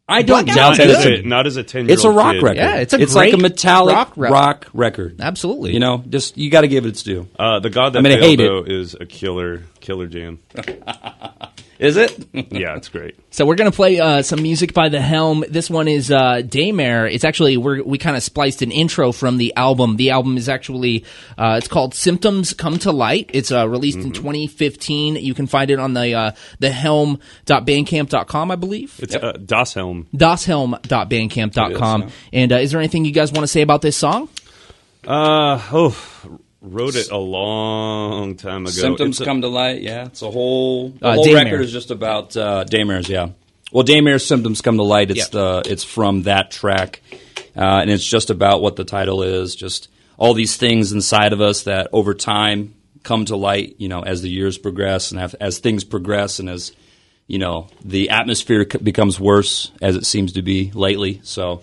I 0.09 0.21
don't 0.21 0.45
Black 0.45 0.55
doubt 0.55 0.77
Not 0.77 0.79
Album 0.79 0.95
as 0.95 1.05
a, 1.05 1.21
not 1.23 1.47
as 1.47 1.57
a 1.57 1.63
ten. 1.63 1.89
It's 1.89 2.05
a 2.05 2.09
rock 2.09 2.35
record. 2.41 2.55
Yeah, 2.55 2.75
it's 2.77 2.93
a 2.93 2.99
it's 2.99 3.13
like 3.13 3.29
a 3.29 3.31
great 3.37 3.41
metallic 3.41 3.93
rock 3.95 4.13
rock, 4.15 4.31
rec- 4.31 4.69
record. 4.73 5.19
Absolutely. 5.19 5.73
You 5.73 5.79
know, 5.81 6.01
just 6.09 6.37
you 6.37 6.49
got 6.49 6.61
to 6.61 6.69
give 6.69 6.85
it 6.85 6.89
its 6.89 7.03
due. 7.03 7.27
Uh, 7.37 7.59
the 7.59 7.69
God 7.69 7.91
that 7.93 7.99
I 7.99 8.01
mean, 8.01 8.13
I 8.17 8.21
hate 8.21 8.37
though 8.37 8.63
is 8.63 8.93
a 8.93 9.05
killer 9.05 9.63
killer 9.81 10.07
jam. 10.07 10.39
Is 11.79 11.95
it? 11.97 12.17
yeah, 12.33 12.75
it's 12.75 12.89
great. 12.89 13.15
So 13.29 13.45
we're 13.45 13.55
gonna 13.55 13.71
play 13.71 13.99
uh, 13.99 14.21
some 14.21 14.41
music 14.41 14.73
by 14.73 14.89
the 14.89 14.99
Helm. 14.99 15.43
This 15.49 15.69
one 15.69 15.87
is 15.87 16.09
uh, 16.11 16.41
Daymare. 16.43 17.11
It's 17.13 17.23
actually 17.23 17.57
we're, 17.57 17.83
we 17.83 17.97
kind 17.97 18.17
of 18.17 18.23
spliced 18.23 18.61
an 18.61 18.71
intro 18.71 19.11
from 19.11 19.37
the 19.37 19.55
album. 19.55 19.97
The 19.97 20.09
album 20.09 20.37
is 20.37 20.49
actually 20.49 21.05
uh, 21.37 21.55
it's 21.57 21.67
called 21.67 21.93
Symptoms 21.93 22.53
Come 22.53 22.79
to 22.79 22.91
Light. 22.91 23.29
It's 23.33 23.51
uh, 23.51 23.67
released 23.69 23.99
in 23.99 24.11
2015. 24.11 25.17
You 25.17 25.33
can 25.33 25.45
find 25.47 25.69
it 25.69 25.79
on 25.79 25.93
the 25.93 26.13
uh, 26.13 26.31
the 26.59 26.71
helm.bandcamp.com, 26.71 28.51
I 28.51 28.55
believe. 28.55 28.99
It's 29.01 29.15
uh, 29.15 29.33
Das 29.33 29.73
Helm. 29.73 30.07
dashelm.bandcamp.com. 30.15 32.01
It 32.01 32.05
is, 32.07 32.11
And 32.33 32.51
uh, 32.53 32.55
is 32.57 32.71
there 32.71 32.79
anything 32.79 33.05
you 33.05 33.11
guys 33.13 33.31
want 33.31 33.43
to 33.43 33.47
say 33.47 33.61
about 33.61 33.81
this 33.81 33.95
song? 33.95 34.29
Uh 35.05 35.61
oh, 35.71 35.95
wrote 36.73 36.95
it 36.95 37.09
a 37.11 37.17
long 37.17 38.35
time 38.35 38.63
ago. 38.63 38.71
Symptoms 38.71 39.19
a- 39.21 39.25
come 39.25 39.41
to 39.41 39.47
light. 39.47 39.81
Yeah, 39.81 40.05
it's 40.05 40.21
a 40.21 40.29
whole. 40.31 40.89
The 40.89 41.07
Uh, 41.07 41.13
whole 41.15 41.25
Daymare. 41.25 41.43
record 41.45 41.61
is 41.61 41.71
just 41.71 41.91
about 41.91 42.35
uh, 42.37 42.65
Daymare's. 42.65 43.09
Yeah. 43.09 43.29
Well, 43.71 43.83
Daymare's 43.83 44.25
symptoms 44.25 44.61
come 44.61 44.77
to 44.77 44.83
light. 44.83 45.11
It's 45.11 45.19
Yep. 45.19 45.31
the 45.31 45.61
it's 45.65 45.83
from 45.83 46.23
that 46.23 46.51
track, 46.51 47.01
uh, 47.55 47.79
and 47.81 47.89
it's 47.89 48.05
just 48.05 48.29
about 48.29 48.61
what 48.61 48.75
the 48.75 48.83
title 48.85 49.23
is. 49.23 49.55
Just 49.55 49.89
all 50.17 50.33
these 50.33 50.55
things 50.57 50.91
inside 50.91 51.33
of 51.33 51.41
us 51.41 51.63
that 51.63 51.89
over 51.91 52.13
time 52.13 52.73
come 53.03 53.25
to 53.25 53.35
light. 53.35 53.75
You 53.77 53.89
know, 53.89 54.01
as 54.01 54.21
the 54.21 54.29
years 54.29 54.57
progress 54.57 55.11
and 55.11 55.19
have, 55.19 55.35
as 55.41 55.59
things 55.59 55.83
progress, 55.83 56.39
and 56.39 56.49
as 56.49 56.71
you 57.27 57.39
know 57.39 57.67
the 57.83 58.09
atmosphere 58.09 58.65
becomes 58.81 59.19
worse 59.19 59.71
as 59.81 59.95
it 59.97 60.05
seems 60.05 60.33
to 60.33 60.41
be 60.41 60.71
lately. 60.73 61.19
So 61.23 61.59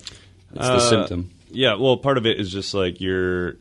it's 0.53 0.67
the 0.67 0.73
Uh, 0.73 0.79
symptom. 0.79 1.31
Yeah, 1.51 1.75
well, 1.75 1.97
part 1.97 2.17
of 2.17 2.25
it 2.25 2.39
is 2.39 2.51
just 2.51 2.73
like 2.73 2.99
your 3.01 3.55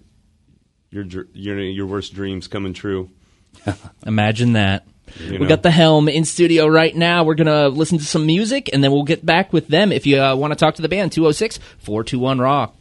your 0.94 1.26
your 1.32 1.60
your 1.60 1.86
worst 1.86 2.14
dreams 2.14 2.46
coming 2.46 2.72
true. 2.72 3.10
Imagine 4.06 4.54
that. 4.54 4.86
You 5.18 5.38
We 5.38 5.46
got 5.46 5.62
the 5.62 5.70
helm 5.70 6.08
in 6.08 6.24
studio 6.24 6.66
right 6.66 6.94
now. 6.94 7.24
We're 7.24 7.34
going 7.34 7.46
to 7.46 7.68
listen 7.68 7.98
to 7.98 8.04
some 8.04 8.26
music 8.26 8.70
and 8.72 8.82
then 8.82 8.90
we'll 8.90 9.04
get 9.04 9.24
back 9.24 9.52
with 9.52 9.68
them. 9.68 9.92
If 9.92 10.06
you 10.06 10.20
uh, 10.20 10.34
want 10.34 10.52
to 10.52 10.56
talk 10.56 10.74
to 10.76 10.82
the 10.82 10.88
band, 10.88 11.12
206 11.12 11.58
421 11.78 12.38
Rock. 12.38 12.74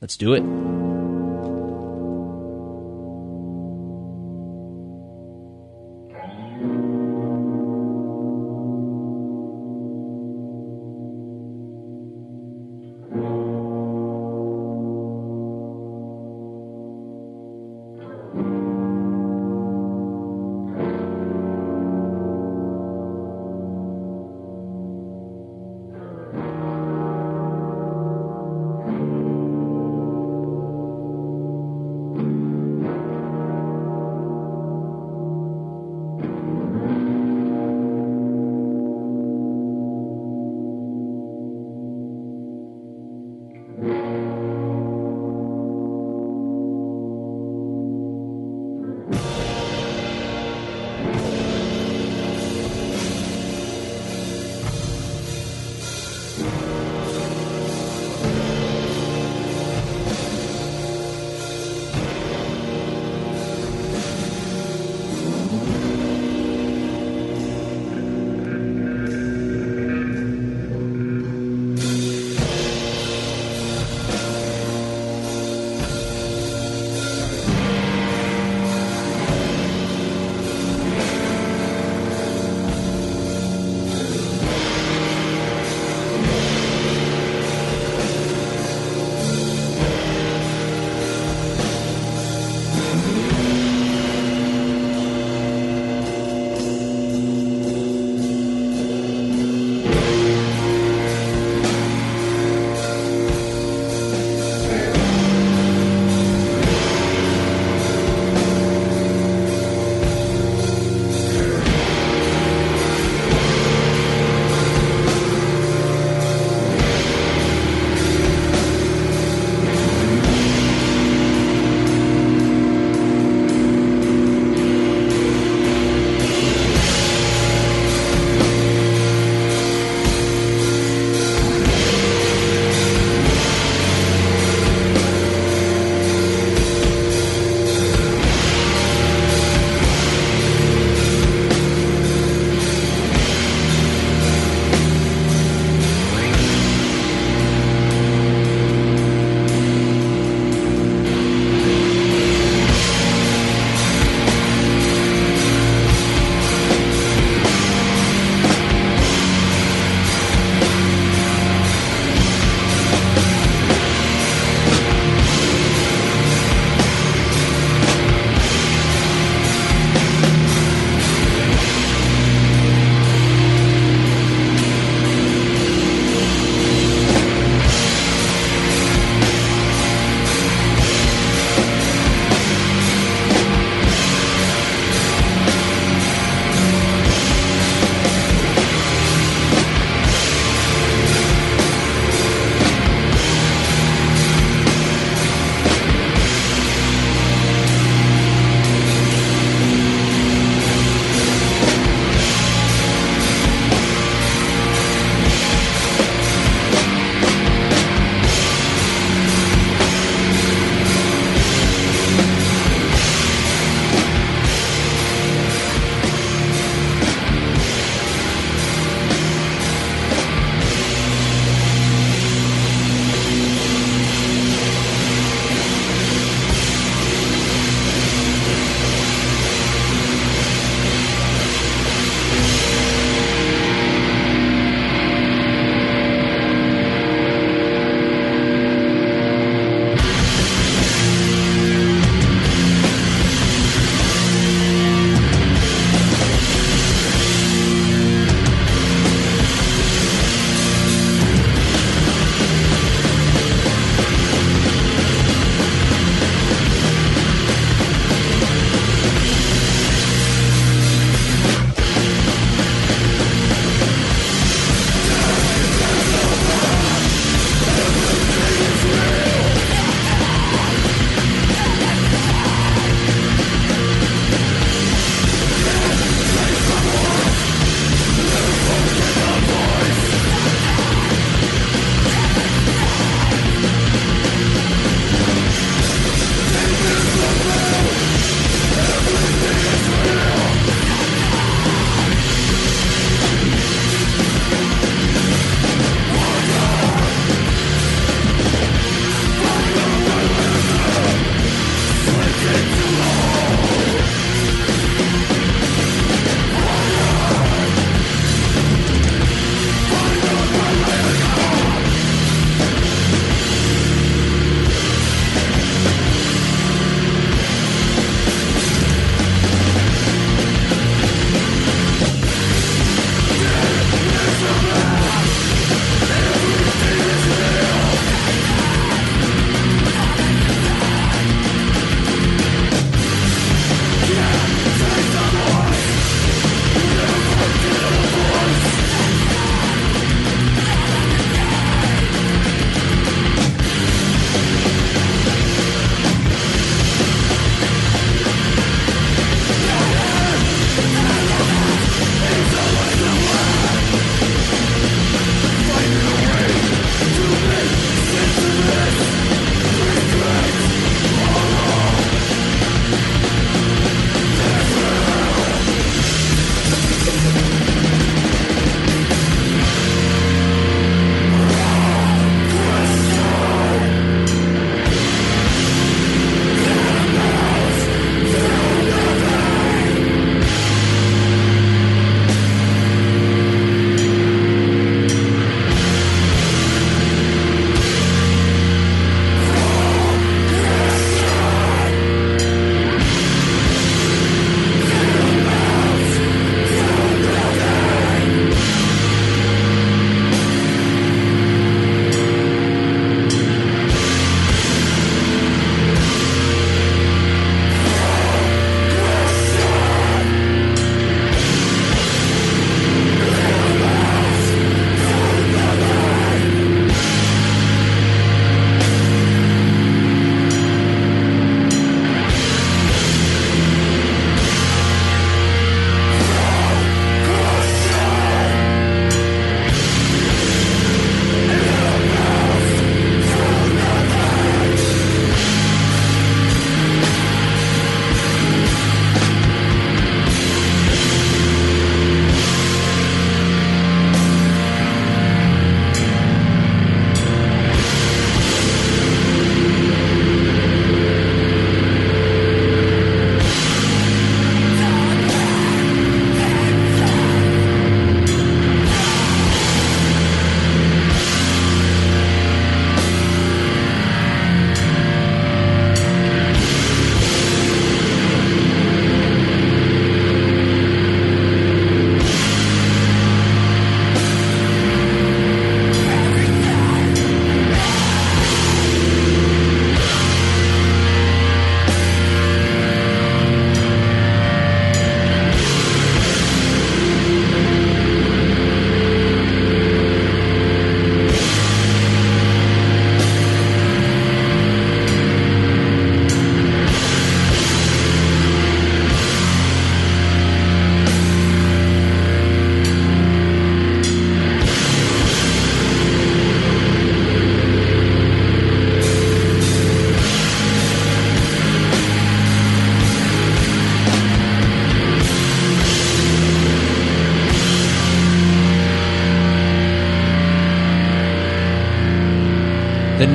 Let's 0.00 0.16
do 0.16 0.32
it. 0.32 0.81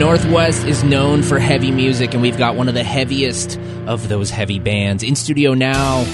Northwest 0.08 0.66
is 0.66 0.86
known 0.86 1.22
for 1.22 1.38
heavy 1.38 1.70
music, 1.70 2.14
and 2.14 2.22
we've 2.22 2.38
got 2.38 2.56
one 2.56 2.70
of 2.70 2.74
the 2.74 2.82
heaviest 2.82 3.60
of 3.88 4.08
those 4.08 4.30
heavy 4.30 4.58
bands 4.58 5.04
in 5.04 5.18
studio 5.18 5.54
now. 5.54 6.06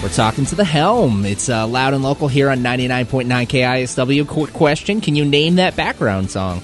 We're 0.00 0.10
talking 0.10 0.46
to 0.46 0.54
the 0.54 0.64
Helm. 0.64 1.26
It's 1.26 1.48
uh, 1.48 1.66
loud 1.66 1.92
and 1.92 2.04
local 2.04 2.28
here 2.28 2.50
on 2.50 2.58
99.9 2.58 3.26
KISW. 3.48 4.28
Quick 4.28 4.52
question 4.52 5.00
Can 5.00 5.16
you 5.16 5.24
name 5.24 5.56
that 5.56 5.74
background 5.74 6.30
song? 6.30 6.62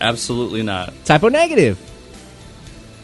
Absolutely 0.00 0.62
not. 0.62 0.94
Type 1.04 1.24
O 1.24 1.28
Negative. 1.30 1.76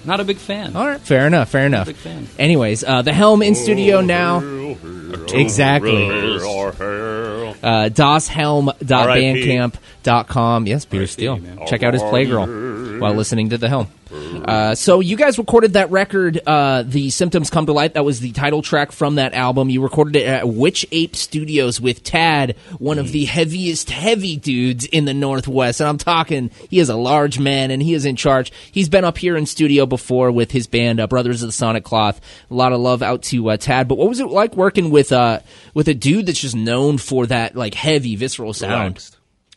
Not 0.04 0.20
a 0.20 0.24
big 0.24 0.36
fan. 0.36 0.76
All 0.76 0.86
right, 0.86 1.00
fair 1.00 1.26
enough, 1.26 1.48
fair 1.48 1.66
enough. 1.66 1.88
big 1.88 1.96
fan. 1.96 2.28
Anyways, 2.38 2.84
uh, 2.84 3.02
the 3.02 3.12
Helm 3.12 3.42
in 3.42 3.56
studio 3.56 4.02
now. 4.02 4.38
Exactly. 5.32 6.38
Uh, 7.64 7.88
DasHelm.bandcamp.com. 7.88 10.66
Yes, 10.66 10.84
Peter 10.84 11.06
Steele. 11.06 11.40
Check 11.66 11.82
out 11.82 11.94
his 11.94 12.02
Playgirl 12.02 12.73
while 13.04 13.14
listening 13.14 13.50
to 13.50 13.58
The 13.58 13.68
Helm. 13.68 13.88
Uh, 14.10 14.74
so 14.74 15.00
you 15.00 15.16
guys 15.16 15.38
recorded 15.38 15.74
that 15.74 15.90
record, 15.90 16.40
uh, 16.46 16.82
The 16.84 17.10
Symptoms 17.10 17.50
Come 17.50 17.66
to 17.66 17.72
Light. 17.72 17.94
That 17.94 18.04
was 18.04 18.20
the 18.20 18.32
title 18.32 18.62
track 18.62 18.92
from 18.92 19.16
that 19.16 19.34
album. 19.34 19.68
You 19.70 19.82
recorded 19.82 20.16
it 20.16 20.26
at 20.26 20.48
Witch 20.48 20.86
Ape 20.90 21.14
Studios 21.14 21.80
with 21.80 22.02
Tad, 22.02 22.56
one 22.78 22.98
of 22.98 23.12
the 23.12 23.24
heaviest 23.24 23.90
heavy 23.90 24.36
dudes 24.36 24.86
in 24.86 25.04
the 25.04 25.14
Northwest. 25.14 25.80
And 25.80 25.88
I'm 25.88 25.98
talking, 25.98 26.50
he 26.70 26.78
is 26.78 26.88
a 26.88 26.96
large 26.96 27.38
man 27.38 27.70
and 27.70 27.82
he 27.82 27.94
is 27.94 28.04
in 28.04 28.16
charge. 28.16 28.52
He's 28.72 28.88
been 28.88 29.04
up 29.04 29.18
here 29.18 29.36
in 29.36 29.46
studio 29.46 29.86
before 29.86 30.30
with 30.32 30.50
his 30.50 30.66
band, 30.66 31.00
uh, 31.00 31.06
Brothers 31.06 31.42
of 31.42 31.48
the 31.48 31.52
Sonic 31.52 31.84
Cloth. 31.84 32.20
A 32.50 32.54
lot 32.54 32.72
of 32.72 32.80
love 32.80 33.02
out 33.02 33.22
to 33.24 33.50
uh, 33.50 33.56
Tad. 33.56 33.88
But 33.88 33.98
what 33.98 34.08
was 34.08 34.20
it 34.20 34.28
like 34.28 34.56
working 34.56 34.90
with 34.90 35.12
uh, 35.12 35.40
with 35.74 35.88
a 35.88 35.94
dude 35.94 36.26
that's 36.26 36.40
just 36.40 36.56
known 36.56 36.98
for 36.98 37.26
that 37.26 37.54
like 37.56 37.74
heavy, 37.74 38.16
visceral 38.16 38.52
sound? 38.54 38.70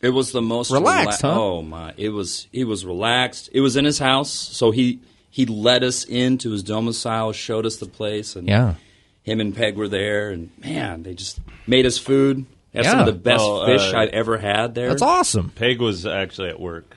Relaxed. 0.00 0.04
It 0.04 0.10
was 0.16 0.32
the 0.32 0.42
most 0.42 0.70
Relaxed, 0.70 1.22
rela- 1.22 1.34
huh? 1.34 1.40
Oh 1.42 1.62
my! 1.62 1.94
It 1.96 2.10
was. 2.10 2.46
He 2.52 2.64
was 2.64 2.84
relaxed. 2.84 3.48
It 3.52 3.60
was 3.60 3.76
in 3.76 3.84
his 3.84 3.98
house, 3.98 4.30
so 4.30 4.70
he 4.70 5.00
he 5.30 5.46
led 5.46 5.82
us 5.84 6.04
into 6.04 6.50
his 6.52 6.62
domicile, 6.62 7.32
showed 7.32 7.66
us 7.66 7.76
the 7.76 7.86
place, 7.86 8.34
and 8.36 8.48
Yeah. 8.48 8.74
him 9.22 9.40
and 9.40 9.54
Peg 9.54 9.76
were 9.76 9.88
there, 9.88 10.30
and 10.30 10.50
man, 10.58 11.02
they 11.02 11.14
just 11.14 11.40
made 11.66 11.84
us 11.86 11.98
food. 11.98 12.46
Had 12.74 12.84
some 12.84 13.00
of 13.00 13.06
the 13.06 13.12
best 13.12 13.42
Oh, 13.44 13.66
fish 13.66 13.92
uh, 13.92 13.98
I'd 13.98 14.10
ever 14.10 14.38
had 14.38 14.74
there. 14.74 14.88
That's 14.90 15.02
awesome. 15.02 15.50
Peg 15.50 15.80
was 15.80 16.04
actually 16.06 16.50
at 16.50 16.60
work 16.60 16.94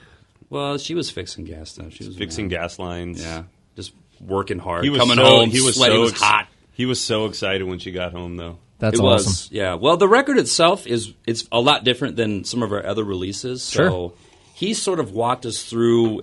Well, 0.50 0.78
she 0.78 0.94
was 0.96 1.10
fixing 1.10 1.46
gas 1.46 1.74
though. 1.74 1.90
She 1.90 2.06
was 2.06 2.16
fixing 2.18 2.46
around. 2.54 2.62
gas 2.62 2.78
lines. 2.78 3.24
Yeah, 3.24 3.44
just 3.76 3.94
working 4.20 4.60
hard. 4.60 4.84
He 4.84 4.90
was 4.92 5.00
coming 5.00 5.18
so, 5.18 5.24
home. 5.24 5.50
He 5.50 5.62
was 5.62 5.76
sweaty, 5.76 5.94
so 5.96 5.98
it 6.02 6.04
was 6.04 6.12
hot. 6.20 6.48
He 6.74 6.86
was 6.86 7.00
so 7.02 7.26
excited 7.26 7.64
when 7.68 7.80
she 7.80 7.92
got 7.92 8.12
home, 8.12 8.36
though. 8.38 8.58
That's 8.82 9.00
it 9.00 9.02
awesome. 9.02 9.30
was, 9.30 9.50
yeah. 9.52 9.76
Well, 9.76 9.96
the 9.96 10.08
record 10.10 10.38
itself 10.38 10.86
is 10.86 11.13
it's 11.26 11.48
a 11.52 11.62
lot 11.62 11.86
different 11.86 12.17
than 12.17 12.44
some 12.44 12.62
of 12.63 12.74
our 12.74 12.86
other 12.86 13.04
releases. 13.06 13.63
So 13.63 13.84
Sure. 13.88 14.13
he 14.56 14.74
sort 14.74 15.00
of 15.00 15.13
walked 15.13 15.46
us 15.46 15.63
through 15.63 16.22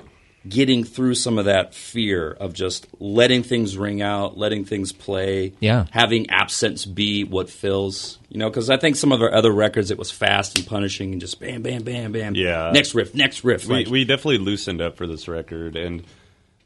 getting 0.49 0.83
through 0.85 1.15
some 1.15 1.37
of 1.37 1.45
that 1.47 1.75
fear 1.75 2.31
of 2.31 2.55
just 2.55 2.87
letting 3.01 3.43
things 3.43 3.77
ring 3.77 4.01
out, 4.01 4.39
letting 4.39 4.65
things 4.65 4.93
play, 4.93 5.53
Yeah. 5.61 5.87
having 5.91 6.31
absence 6.31 6.87
be 6.87 7.25
what 7.25 7.51
fills. 7.51 8.19
You 8.31 8.39
know, 8.39 8.49
because 8.49 8.71
I 8.71 8.77
think 8.77 8.97
some 8.97 9.13
of 9.13 9.21
our 9.21 9.33
other 9.35 9.51
records 9.53 9.91
it 9.91 9.99
was 9.99 10.11
fast 10.11 10.57
and 10.59 10.67
punishing 10.67 11.13
and 11.13 11.21
just 11.21 11.39
bam, 11.41 11.63
bam, 11.63 11.83
bam, 11.83 12.13
bam. 12.13 12.35
Yeah. 12.35 12.71
Next 12.73 12.95
riff, 12.95 13.15
next 13.15 13.45
riff. 13.45 13.67
We, 13.67 13.75
like- 13.75 13.87
we 13.89 14.05
definitely 14.05 14.39
loosened 14.39 14.81
up 14.81 14.97
for 14.97 15.07
this 15.07 15.29
record, 15.29 15.77
and 15.77 16.03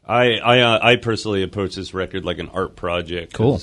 I 0.07 0.35
I, 0.37 0.59
uh, 0.59 0.79
I 0.81 0.95
personally 0.97 1.43
approach 1.43 1.75
this 1.75 1.93
record 1.93 2.25
like 2.25 2.37
an 2.39 2.49
art 2.53 2.75
project. 2.75 3.33
Cool. 3.33 3.61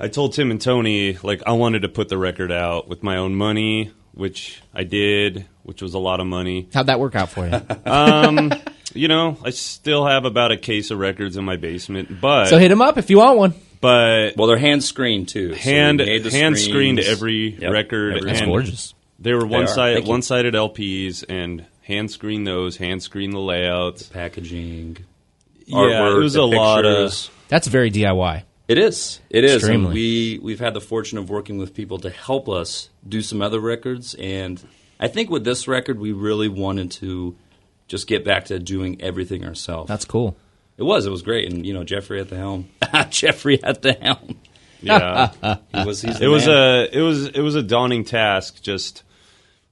I 0.00 0.08
told 0.08 0.32
Tim 0.32 0.50
and 0.50 0.60
Tony 0.60 1.18
like 1.22 1.42
I 1.46 1.52
wanted 1.52 1.82
to 1.82 1.88
put 1.88 2.08
the 2.08 2.16
record 2.18 2.50
out 2.50 2.88
with 2.88 3.02
my 3.02 3.16
own 3.18 3.34
money, 3.34 3.92
which 4.12 4.60
I 4.74 4.84
did, 4.84 5.46
which 5.62 5.82
was 5.82 5.94
a 5.94 5.98
lot 5.98 6.20
of 6.20 6.26
money. 6.26 6.68
How'd 6.72 6.86
that 6.86 6.98
work 7.00 7.14
out 7.14 7.28
for 7.30 7.46
you? 7.46 7.60
Um, 7.86 8.52
you 8.94 9.06
know, 9.08 9.36
I 9.44 9.50
still 9.50 10.06
have 10.06 10.24
about 10.24 10.50
a 10.52 10.56
case 10.56 10.90
of 10.90 10.98
records 10.98 11.36
in 11.36 11.44
my 11.44 11.56
basement, 11.56 12.20
but 12.20 12.46
so 12.46 12.58
hit 12.58 12.70
him 12.72 12.82
up 12.82 12.98
if 12.98 13.10
you 13.10 13.18
want 13.18 13.38
one. 13.38 13.54
but 13.80 14.36
well, 14.36 14.48
they're 14.48 14.56
hand 14.58 14.82
screened 14.82 15.28
too. 15.28 15.50
So 15.50 15.56
hand 15.56 15.98
made 15.98 16.24
the 16.24 16.30
hand 16.30 16.58
screened 16.58 16.98
every 16.98 17.50
Yep, 17.56 17.72
record. 17.72 18.16
every- 18.16 18.30
That's 18.32 18.42
gorgeous. 18.44 18.94
They 19.18 19.34
were 19.34 19.46
one 19.46 19.64
are. 19.64 19.66
side 19.68 20.06
one 20.06 20.22
sided 20.22 20.54
LPs 20.54 21.24
and 21.28 21.66
hand 21.82 22.10
screen 22.10 22.44
those, 22.44 22.78
hand 22.78 23.02
screen 23.02 23.30
the 23.32 23.38
layouts. 23.38 24.04
packaging. 24.04 24.96
Yeah, 25.66 26.10
it 26.10 26.14
was 26.18 26.32
the 26.34 26.40
a 26.40 26.42
lot 26.42 26.84
of. 26.86 27.30
That's 27.48 27.68
very 27.68 27.90
DIY. 27.90 28.42
It 28.70 28.78
is. 28.78 29.18
It 29.28 29.42
is. 29.42 29.56
Extremely. 29.56 29.86
And 29.86 29.94
we 29.94 30.38
we've 30.40 30.60
had 30.60 30.74
the 30.74 30.80
fortune 30.80 31.18
of 31.18 31.28
working 31.28 31.58
with 31.58 31.74
people 31.74 31.98
to 31.98 32.08
help 32.08 32.48
us 32.48 32.88
do 33.06 33.20
some 33.20 33.42
other 33.42 33.58
records, 33.58 34.14
and 34.14 34.62
I 35.00 35.08
think 35.08 35.28
with 35.28 35.42
this 35.42 35.66
record 35.66 35.98
we 35.98 36.12
really 36.12 36.46
wanted 36.46 36.92
to 36.92 37.34
just 37.88 38.06
get 38.06 38.24
back 38.24 38.44
to 38.44 38.60
doing 38.60 39.02
everything 39.02 39.44
ourselves. 39.44 39.88
That's 39.88 40.04
cool. 40.04 40.36
it 40.76 40.84
was. 40.84 41.04
It 41.04 41.10
was 41.10 41.22
great, 41.22 41.52
and 41.52 41.66
you 41.66 41.74
know 41.74 41.82
Jeffrey 41.82 42.20
at 42.20 42.28
the 42.28 42.36
helm. 42.36 42.68
Jeffrey 43.10 43.60
at 43.64 43.82
the 43.82 43.94
helm. 43.94 44.38
yeah. 44.80 45.32
He 45.74 45.84
was. 45.84 46.02
He's 46.02 46.20
it 46.20 46.28
was 46.28 46.46
man. 46.46 46.56
a 46.56 46.88
it 46.92 47.02
was 47.02 47.26
it 47.26 47.40
was 47.40 47.56
a 47.56 47.64
daunting 47.64 48.04
task 48.04 48.62
just 48.62 49.02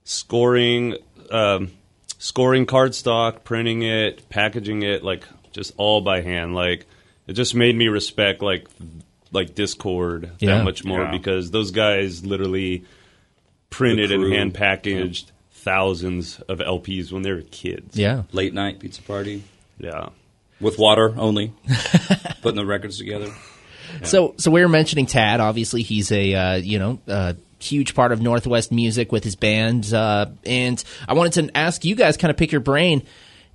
scoring 0.03 0.97
um, 1.31 1.71
scoring 2.19 2.67
cardstock, 2.67 3.45
printing 3.45 3.83
it, 3.83 4.29
packaging 4.29 4.83
it 4.83 5.05
like 5.05 5.23
just 5.53 5.73
all 5.77 6.01
by 6.01 6.21
hand. 6.21 6.57
Like 6.57 6.87
it 7.29 7.35
just 7.35 7.55
made 7.55 7.77
me 7.77 7.87
respect 7.89 8.43
like 8.43 8.67
like 9.31 9.55
Dischord 9.55 10.31
Yeah. 10.41 10.57
that 10.59 10.65
much 10.65 10.85
more 10.85 11.03
Yeah. 11.03 11.11
because 11.13 11.51
those 11.53 11.71
guys 11.71 12.25
literally 12.27 12.85
printed 13.71 14.11
and 14.11 14.33
hand 14.33 14.55
packaged 14.55 15.31
thousands 15.53 16.41
of 16.49 16.61
LPs 16.61 17.13
when 17.13 17.23
they 17.23 17.33
were 17.33 17.43
kids. 17.43 17.97
Yeah. 17.97 18.23
late 18.33 18.55
night 18.55 18.79
pizza 18.81 19.03
party 19.03 19.43
Yeah. 19.79 20.09
with 20.61 20.79
water 20.79 21.15
only, 21.19 21.53
putting 22.43 22.57
the 22.57 22.65
records 22.67 22.99
together. 22.99 23.31
So, 24.03 24.35
so 24.39 24.51
we 24.51 24.61
were 24.63 24.69
mentioning 24.69 25.07
Tad. 25.07 25.41
Obviously, 25.41 25.83
he's 25.83 26.13
a 26.13 26.35
uh, 26.35 26.55
you 26.57 26.79
know 26.79 26.99
uh, 27.09 27.33
huge 27.59 27.95
part 27.95 28.13
of 28.13 28.21
Northwest 28.21 28.71
music 28.71 29.13
with 29.13 29.25
his 29.25 29.35
band. 29.37 29.93
Uh, 29.93 30.27
and 30.45 30.83
I 31.09 31.15
wanted 31.15 31.33
to 31.49 31.57
ask 31.57 31.85
you 31.85 31.95
guys, 31.95 32.17
kind 32.17 32.31
of 32.31 32.37
pick 32.37 32.53
your 32.53 32.61
brain. 32.61 33.03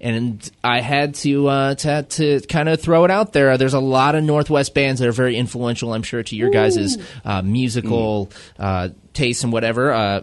And 0.03 0.51
I 0.63 0.81
had 0.81 1.15
to 1.15 1.47
uh, 1.47 1.75
to, 1.75 2.03
to 2.03 2.41
kind 2.41 2.67
of 2.69 2.81
throw 2.81 3.05
it 3.05 3.11
out 3.11 3.31
there. 3.33 3.57
There's 3.57 3.73
a 3.73 3.79
lot 3.79 4.15
of 4.15 4.23
Northwest 4.23 4.73
bands 4.73 4.99
that 4.99 5.07
are 5.07 5.13
very 5.13 5.37
influential, 5.37 5.93
I'm 5.93 6.03
sure, 6.03 6.21
to 6.21 6.35
your 6.35 6.49
guys' 6.49 6.97
uh, 7.23 7.41
musical 7.41 8.29
uh, 8.59 8.89
tastes 9.13 9.43
and 9.45 9.53
whatever. 9.53 9.93
Uh, 9.93 10.21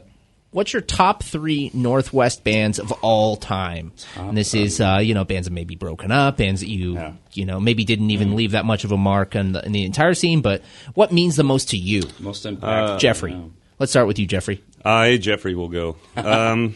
what's 0.50 0.72
your 0.74 0.82
top 0.82 1.22
three 1.22 1.70
Northwest 1.72 2.44
bands 2.44 2.78
of 2.78 2.92
all 3.02 3.36
time? 3.36 3.92
and 4.16 4.36
this 4.36 4.52
is 4.52 4.80
uh, 4.82 4.98
you 5.02 5.14
know 5.14 5.24
bands 5.24 5.48
that 5.48 5.54
maybe 5.54 5.76
broken 5.76 6.12
up, 6.12 6.36
bands 6.36 6.60
that 6.60 6.68
you 6.68 6.94
Yeah. 6.94 7.12
you 7.32 7.46
know 7.46 7.58
maybe 7.58 7.84
didn't 7.84 8.10
even 8.10 8.36
leave 8.36 8.50
that 8.50 8.66
much 8.66 8.84
of 8.84 8.92
a 8.92 8.98
mark 8.98 9.34
on 9.34 9.52
the, 9.52 9.64
in 9.64 9.72
the 9.72 9.84
entire 9.86 10.12
scene. 10.14 10.42
But 10.42 10.62
what 10.92 11.10
means 11.10 11.36
the 11.36 11.44
most 11.44 11.70
to 11.70 11.78
you, 11.78 12.02
Most 12.18 12.44
impactful. 12.44 12.98
Jeffrey? 12.98 13.34
Let's 13.78 13.92
start 13.92 14.06
with 14.06 14.18
you, 14.18 14.26
Jeffrey. 14.26 14.62
I 14.84 15.16
Jeffrey 15.16 15.54
will 15.54 15.68
go. 15.70 15.96
Um, 16.18 16.74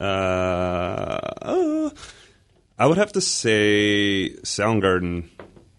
uh, 0.00 0.04
uh, 0.04 1.90
I 2.78 2.86
would 2.86 2.98
have 2.98 3.12
to 3.12 3.20
say 3.20 4.30
Soundgarden 4.42 5.28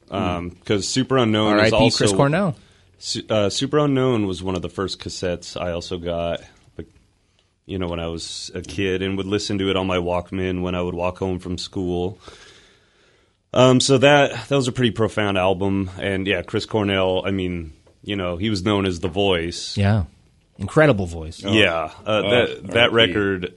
because 0.07 0.85
Superunknown 0.87 1.55
is 1.65 1.71
R.I.P. 1.73 1.75
also 1.75 1.97
Chris 1.97 2.11
Cornell. 2.13 2.55
Su- 2.97 3.23
uh, 3.29 3.47
Superunknown 3.49 4.27
was 4.27 4.43
one 4.43 4.55
of 4.55 4.61
the 4.61 4.69
first 4.69 4.99
cassettes 4.99 5.59
I 5.59 5.71
also 5.71 5.97
got. 5.97 6.41
Like, 6.77 6.87
you 7.65 7.79
know, 7.79 7.87
when 7.87 7.99
I 7.99 8.07
was 8.07 8.51
a 8.53 8.61
kid 8.61 9.01
and 9.01 9.15
would 9.17 9.25
listen 9.27 9.57
to 9.59 9.69
it 9.69 9.77
on 9.77 9.87
my 9.87 9.97
Walkman 9.97 10.61
when 10.61 10.75
I 10.75 10.81
would 10.81 10.95
walk 10.95 11.17
home 11.19 11.39
from 11.39 11.57
school. 11.57 12.19
Um, 13.53 13.79
so 13.79 13.97
that 13.99 14.47
that 14.49 14.55
was 14.55 14.67
a 14.67 14.71
pretty 14.71 14.91
profound 14.91 15.37
album, 15.37 15.89
and 15.99 16.27
yeah, 16.27 16.41
Chris 16.43 16.65
Cornell. 16.67 17.23
I 17.25 17.31
mean, 17.31 17.73
you 18.03 18.15
know, 18.15 18.37
he 18.37 18.49
was 18.49 18.63
known 18.63 18.85
as 18.85 18.99
the 18.99 19.07
voice. 19.07 19.75
Yeah, 19.77 20.03
incredible 20.59 21.07
voice. 21.07 21.41
Yeah, 21.41 21.85
uh, 21.85 21.91
Oh, 22.05 22.29
that 22.29 22.67
that 22.67 22.91
R.I.P. 22.91 22.93
record. 23.13 23.55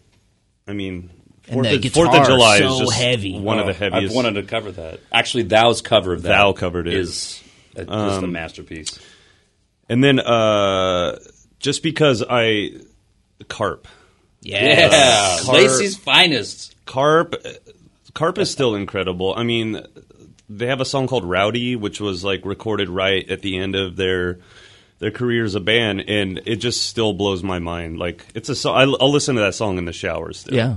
I 0.66 0.72
mean, 0.72 1.10
And 1.48 1.54
Fourth 1.54 1.68
the 1.82 1.88
of, 1.88 1.92
Fourth 1.94 2.14
of 2.14 2.26
July 2.26 2.58
so 2.58 2.72
is 2.74 2.78
just 2.80 2.92
heavy. 2.94 3.38
one 3.38 3.58
of 3.58 3.66
the 3.66 3.72
Oh, 3.72 3.74
heaviest. 3.74 4.10
I've 4.10 4.14
wanted 4.16 4.34
to 4.34 4.42
cover 4.44 4.72
that. 4.72 5.00
Actually, 5.12 5.44
Thou's 5.44 5.82
cover 5.82 6.12
of 6.12 6.22
that. 6.22 6.28
Thou 6.28 6.52
covered 6.52 6.86
it. 6.88 6.94
Is 6.94 7.42
a, 7.76 7.84
just 7.84 8.22
a 8.22 8.26
masterpiece. 8.26 8.98
and 9.88 10.02
then 10.04 10.20
uh, 10.20 11.18
just 11.58 11.82
because 11.82 12.22
I 12.28 12.72
Karp, 13.48 13.88
Yes. 14.40 14.92
Yeah, 14.92 15.44
Car- 15.46 15.54
Lacey's 15.54 15.96
finest. 15.96 16.74
Karp, 16.86 17.34
Karp 18.14 18.38
is 18.38 18.50
still 18.50 18.74
incredible. 18.74 19.34
I 19.36 19.42
mean, 19.44 19.80
they 20.48 20.66
have 20.66 20.80
a 20.80 20.84
song 20.84 21.06
called 21.06 21.24
"Rowdy," 21.24 21.76
which 21.76 22.00
was 22.00 22.22
like 22.24 22.44
recorded 22.44 22.88
right 22.88 23.28
at 23.30 23.42
the 23.42 23.56
end 23.56 23.74
of 23.74 23.96
their 23.96 24.40
their 25.02 25.10
career 25.10 25.44
as 25.44 25.56
a 25.56 25.60
band, 25.60 26.04
and 26.06 26.40
it 26.46 26.56
just 26.56 26.86
still 26.86 27.12
blows 27.12 27.42
my 27.42 27.58
mind. 27.58 27.98
Like 27.98 28.24
it's 28.36 28.48
a 28.48 28.54
song. 28.54 28.76
I, 28.76 28.82
I'll 29.02 29.10
listen 29.10 29.34
to 29.34 29.40
that 29.42 29.54
song 29.56 29.76
in 29.76 29.84
the 29.84 29.92
showers. 29.92 30.38
Still. 30.38 30.54
Yeah. 30.54 30.76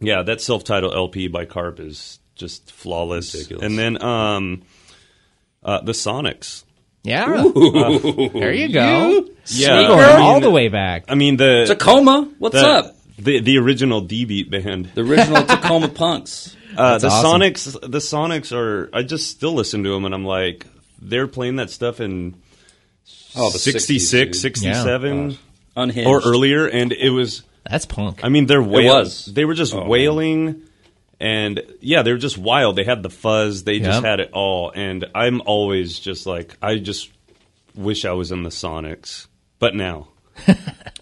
yeah, 0.00 0.22
that 0.22 0.40
self-titled 0.40 0.94
LP 0.94 1.26
by 1.26 1.44
Karp 1.44 1.80
is 1.80 2.20
just 2.36 2.70
flawless. 2.70 3.34
Ridiculous. 3.34 3.66
And 3.66 3.76
then 3.76 4.00
um, 4.00 4.62
uh, 5.64 5.80
the 5.80 5.90
Sonics. 5.90 6.62
Yeah. 7.02 7.26
there 7.26 8.52
you 8.52 8.72
go. 8.72 9.26
Yeah, 9.46 9.80
We're 9.80 9.88
going 9.88 10.00
I 10.04 10.12
mean- 10.18 10.22
all 10.22 10.40
the 10.40 10.50
way 10.50 10.68
back. 10.68 11.06
I 11.08 11.16
mean 11.16 11.36
the 11.36 11.64
Tacoma, 11.66 12.30
what's 12.38 12.54
the, 12.54 12.64
up? 12.64 12.96
the 13.18 13.40
the 13.40 13.58
original 13.58 14.02
D 14.02 14.24
beat 14.24 14.52
band. 14.52 14.92
The 14.94 15.02
original 15.02 15.42
Tacoma 15.44 15.88
Punks. 15.88 16.56
Uh, 16.74 16.96
the 16.96 17.08
awesome. 17.08 17.42
Sonics, 17.42 17.72
the 17.82 17.98
Sonics 17.98 18.50
are. 18.56 18.88
I 18.94 19.02
just 19.02 19.28
still 19.28 19.52
listen 19.52 19.84
to 19.84 19.90
them, 19.90 20.06
and 20.06 20.14
I'm 20.14 20.24
like, 20.24 20.64
they're 21.02 21.26
playing 21.28 21.56
that 21.56 21.68
stuff 21.68 22.00
in 22.00 22.34
Oh, 23.34 23.50
the 23.50 23.58
66, 23.58 24.38
60s, 24.38 24.40
67, 24.40 25.38
Unhinged. 25.76 26.08
or 26.08 26.20
earlier, 26.24 26.66
and 26.66 26.92
it 26.92 27.10
was. 27.10 27.42
That's 27.68 27.86
punk. 27.86 28.20
I 28.24 28.28
mean, 28.28 28.46
they're 28.46 28.62
wail- 28.62 28.94
was. 28.94 29.26
They 29.26 29.44
were 29.44 29.54
just 29.54 29.72
Oh, 29.74 29.86
wailing, 29.86 30.62
and 31.20 31.62
yeah, 31.80 32.02
they 32.02 32.12
were 32.12 32.18
just 32.18 32.36
wild. 32.36 32.76
They 32.76 32.84
had 32.84 33.02
the 33.02 33.10
fuzz. 33.10 33.64
They 33.64 33.78
just 33.78 34.02
Yep. 34.02 34.04
had 34.04 34.20
it 34.20 34.30
all. 34.32 34.70
And 34.74 35.06
I'm 35.14 35.40
always 35.46 35.98
just 35.98 36.26
like, 36.26 36.56
I 36.60 36.76
just 36.78 37.10
wish 37.74 38.04
I 38.04 38.12
was 38.12 38.32
in 38.32 38.42
the 38.42 38.50
Sonics, 38.50 39.28
but 39.58 39.74
now 39.74 40.08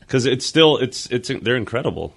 because 0.00 0.26
it's 0.26 0.46
still 0.46 0.76
it's 0.76 1.06
it's 1.06 1.30
they're 1.42 1.56
incredible. 1.56 2.14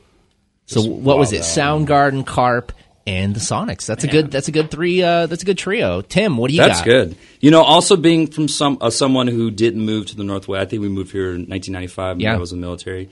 so 0.67 0.81
what 0.83 1.17
was 1.17 1.31
it? 1.33 1.41
Soundgarden, 1.41 2.25
Karp, 2.25 2.71
and 3.05 3.35
the 3.35 3.39
Sonics. 3.39 3.85
That's 3.85 4.03
a 4.03 4.07
good. 4.07 4.31
That's 4.31 4.47
a 4.47 4.51
good 4.51 4.71
three. 4.71 5.01
Uh, 5.03 5.25
that's 5.27 5.43
a 5.43 5.45
good 5.45 5.57
trio. 5.57 6.01
Tim, 6.01 6.37
what 6.37 6.49
do 6.49 6.55
you 6.55 6.61
That's 6.61 6.79
got? 6.79 6.85
good. 6.85 7.15
You 7.41 7.51
know, 7.51 7.61
also 7.61 7.95
being 7.97 8.27
from 8.27 8.47
some 8.47 8.77
uh, 8.81 8.89
someone 8.89 9.27
who 9.27 9.51
didn't 9.51 9.85
move 9.85 10.05
to 10.07 10.15
the 10.15 10.23
Northwest. 10.23 10.61
I 10.61 10.65
think 10.69 10.81
we 10.81 10.89
moved 10.89 11.11
here 11.11 11.31
in 11.31 11.47
1995 11.49 12.15
when 12.17 12.21
Yeah. 12.21 12.33
I 12.35 12.37
was 12.37 12.51
in 12.53 12.59
the 12.61 12.65
military. 12.65 13.09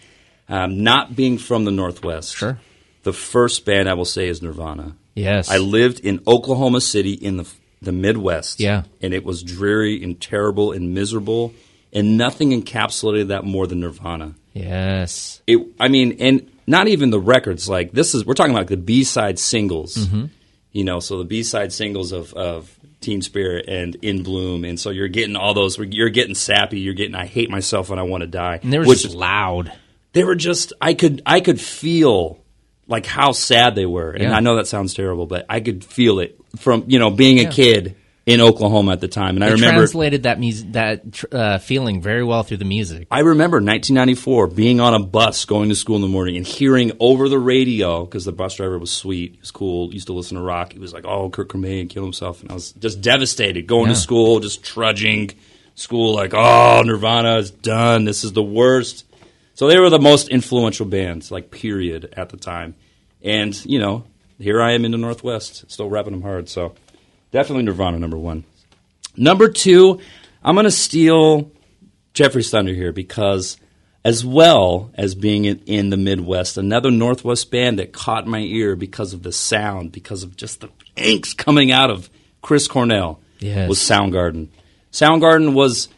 Um, 0.50 0.84
not 0.84 1.16
being 1.16 1.38
from 1.38 1.66
the 1.66 1.72
Northwest. 1.72 2.36
Sure. 2.36 2.60
The 3.04 3.14
first 3.14 3.66
band 3.66 3.90
I 3.90 3.94
will 3.94 4.06
say 4.06 4.28
is 4.28 4.42
Nirvana. 4.42 4.96
Yes. 5.16 5.50
I 5.50 5.58
lived 5.58 6.00
in 6.02 6.22
Oklahoma 6.28 6.82
City 6.82 7.14
in 7.14 7.38
the 7.38 7.50
the 7.82 7.92
Midwest. 7.92 8.60
Yeah. 8.60 8.84
And 9.02 9.14
it 9.14 9.24
was 9.24 9.42
dreary 9.44 10.04
and 10.04 10.20
terrible 10.22 10.72
and 10.72 10.94
miserable, 10.94 11.54
and 11.92 12.18
nothing 12.18 12.52
encapsulated 12.52 13.28
that 13.30 13.44
more 13.46 13.66
than 13.66 13.80
Nirvana. 13.80 14.36
yes. 14.54 15.42
It, 15.48 15.60
I 15.80 15.88
mean, 15.88 16.18
and 16.20 16.51
not 16.68 16.88
even 16.88 17.10
the 17.10 17.20
records. 17.20 17.68
Like 17.70 17.92
this 17.92 18.14
is 18.16 18.26
we're 18.26 18.34
talking 18.34 18.52
about 18.52 18.62
like 18.62 18.70
the 18.70 18.78
B 18.78 19.04
side 19.04 19.40
singles. 19.40 19.96
Mm-hmm. 19.96 20.26
You 20.72 20.84
know, 20.86 21.00
so 21.00 21.18
the 21.18 21.26
B 21.26 21.44
side 21.44 21.74
singles 21.74 22.12
of 22.12 22.34
of 22.34 22.74
Teen 23.02 23.22
Spirit 23.22 23.66
and 23.68 23.96
In 24.02 24.24
Bloom, 24.24 24.64
and 24.64 24.80
so 24.80 24.90
you're 24.90 25.08
getting 25.08 25.36
all 25.36 25.54
those. 25.54 25.78
You're 25.78 26.10
getting 26.10 26.36
sappy. 26.36 26.80
You're 26.80 26.94
getting 26.94 27.16
I 27.16 27.26
hate 27.26 27.50
myself 27.50 27.90
and 27.90 28.00
I 28.00 28.04
want 28.04 28.22
to 28.22 28.28
die. 28.28 28.60
And 28.64 28.72
they 28.72 28.80
were 28.80 28.86
which 28.86 29.02
just 29.04 29.16
loud. 29.16 29.72
they 30.14 30.24
were 30.24 30.36
just 30.36 30.72
I 30.80 30.94
could 30.94 31.22
I 31.26 31.42
could 31.42 31.60
feel 31.60 32.40
like 32.88 33.06
how 33.06 33.32
sad 33.32 33.76
they 33.76 33.86
were, 33.86 34.12
and 34.12 34.24
Yeah. 34.24 34.36
I 34.36 34.40
know 34.42 34.58
that 34.58 34.68
sounds 34.68 34.94
terrible, 34.94 35.26
but 35.26 35.46
I 35.50 35.60
could 35.62 35.84
feel 35.84 36.20
it 36.20 36.38
from 36.58 36.86
you 36.88 37.00
know 37.00 37.10
being 37.10 37.40
a 37.40 37.50
kid 37.50 37.96
in 38.26 38.40
Oklahoma 38.40 38.92
at 38.92 39.00
the 39.02 39.08
time, 39.08 39.36
and 39.36 39.44
I 39.44 39.50
remember 39.50 39.80
translated 39.80 40.24
that 40.24 40.40
music, 40.40 40.74
that 40.74 41.24
uh, 41.34 41.58
feeling 41.58 42.02
very 42.02 42.24
well 42.24 42.44
through 42.44 42.58
the 42.58 42.66
music. 42.66 43.08
I 43.10 43.20
remember 43.22 43.58
1994 43.58 44.48
being 44.48 44.80
on 44.80 44.94
a 44.94 45.00
bus 45.00 45.46
going 45.46 45.70
to 45.70 45.76
school 45.76 45.96
in 45.96 46.04
the 46.04 46.08
morning 46.08 46.38
and 46.38 46.46
hearing 46.46 46.92
over 47.00 47.30
the 47.30 47.40
radio 47.40 48.06
because 48.06 48.24
the 48.26 48.32
bus 48.32 48.56
driver 48.58 48.78
was 48.78 48.92
sweet, 48.92 49.34
he 49.34 49.40
was 49.40 49.50
cool, 49.50 49.92
used 49.92 50.06
to 50.08 50.14
listen 50.14 50.38
to 50.38 50.44
rock. 50.44 50.74
He 50.74 50.80
was 50.80 50.94
like, 50.94 51.04
"Oh, 51.06 51.30
Kurt 51.32 51.50
Cobain 51.50 51.90
killed 51.90 52.06
himself," 52.06 52.42
and 52.44 52.52
I 52.52 52.54
was 52.54 52.74
just 52.74 53.02
devastated 53.02 53.66
going 53.66 53.88
Yeah. 53.88 53.94
to 53.96 54.00
school, 54.00 54.40
just 54.40 54.64
trudging 54.64 55.32
school, 55.74 56.14
like, 56.14 56.34
"Oh, 56.36 56.84
Nirvana 56.86 57.38
is 57.38 57.50
done. 57.50 58.06
This 58.06 58.24
is 58.24 58.34
the 58.34 58.44
worst." 58.44 59.04
So 59.56 59.68
they 59.68 59.80
were 59.80 59.90
the 59.90 60.00
most 60.00 60.30
influential 60.30 60.86
bands, 60.86 61.32
like 61.32 61.50
period, 61.50 62.14
at 62.16 62.30
the 62.30 62.38
time. 62.38 62.76
And 63.24 63.60
you 63.66 63.80
know, 63.80 64.04
here 64.40 64.62
I 64.62 64.74
am 64.74 64.86
in 64.86 64.92
the 64.92 64.98
Northwest, 65.00 65.66
still 65.72 65.90
rapping 65.90 66.14
them 66.14 66.22
hard. 66.22 66.48
So 66.50 66.74
definitely 67.32 67.64
Nirvana 67.64 68.00
number 68.00 68.18
one. 68.18 68.44
Number 69.18 69.50
two, 69.50 70.00
I'm 70.44 70.56
going 70.56 70.64
to 70.66 70.72
steal 70.72 71.52
Jeffrey's 72.14 72.50
Thunder 72.50 72.74
here 72.74 72.92
because, 72.92 73.58
as 74.06 74.24
well 74.26 74.92
as 74.96 75.16
being 75.16 75.46
in, 75.46 75.60
in 75.66 75.90
the 75.90 75.98
Midwest, 75.98 76.58
another 76.58 76.92
Northwest 76.92 77.52
band 77.52 77.80
that 77.80 77.92
caught 77.94 78.26
my 78.28 78.40
ear 78.40 78.76
because 78.76 79.14
of 79.14 79.24
the 79.24 79.32
sound, 79.32 79.92
because 79.92 80.24
of 80.24 80.36
just 80.38 80.62
the 80.62 80.70
angst 80.98 81.38
coming 81.38 81.72
out 81.72 81.90
of 81.90 82.10
Chris 82.42 82.68
Cornell, 82.68 83.20
Yes. 83.40 83.68
was 83.70 83.80
Soundgarden. 83.80 84.48
Soundgarden 84.92 85.54
was, 85.54 85.90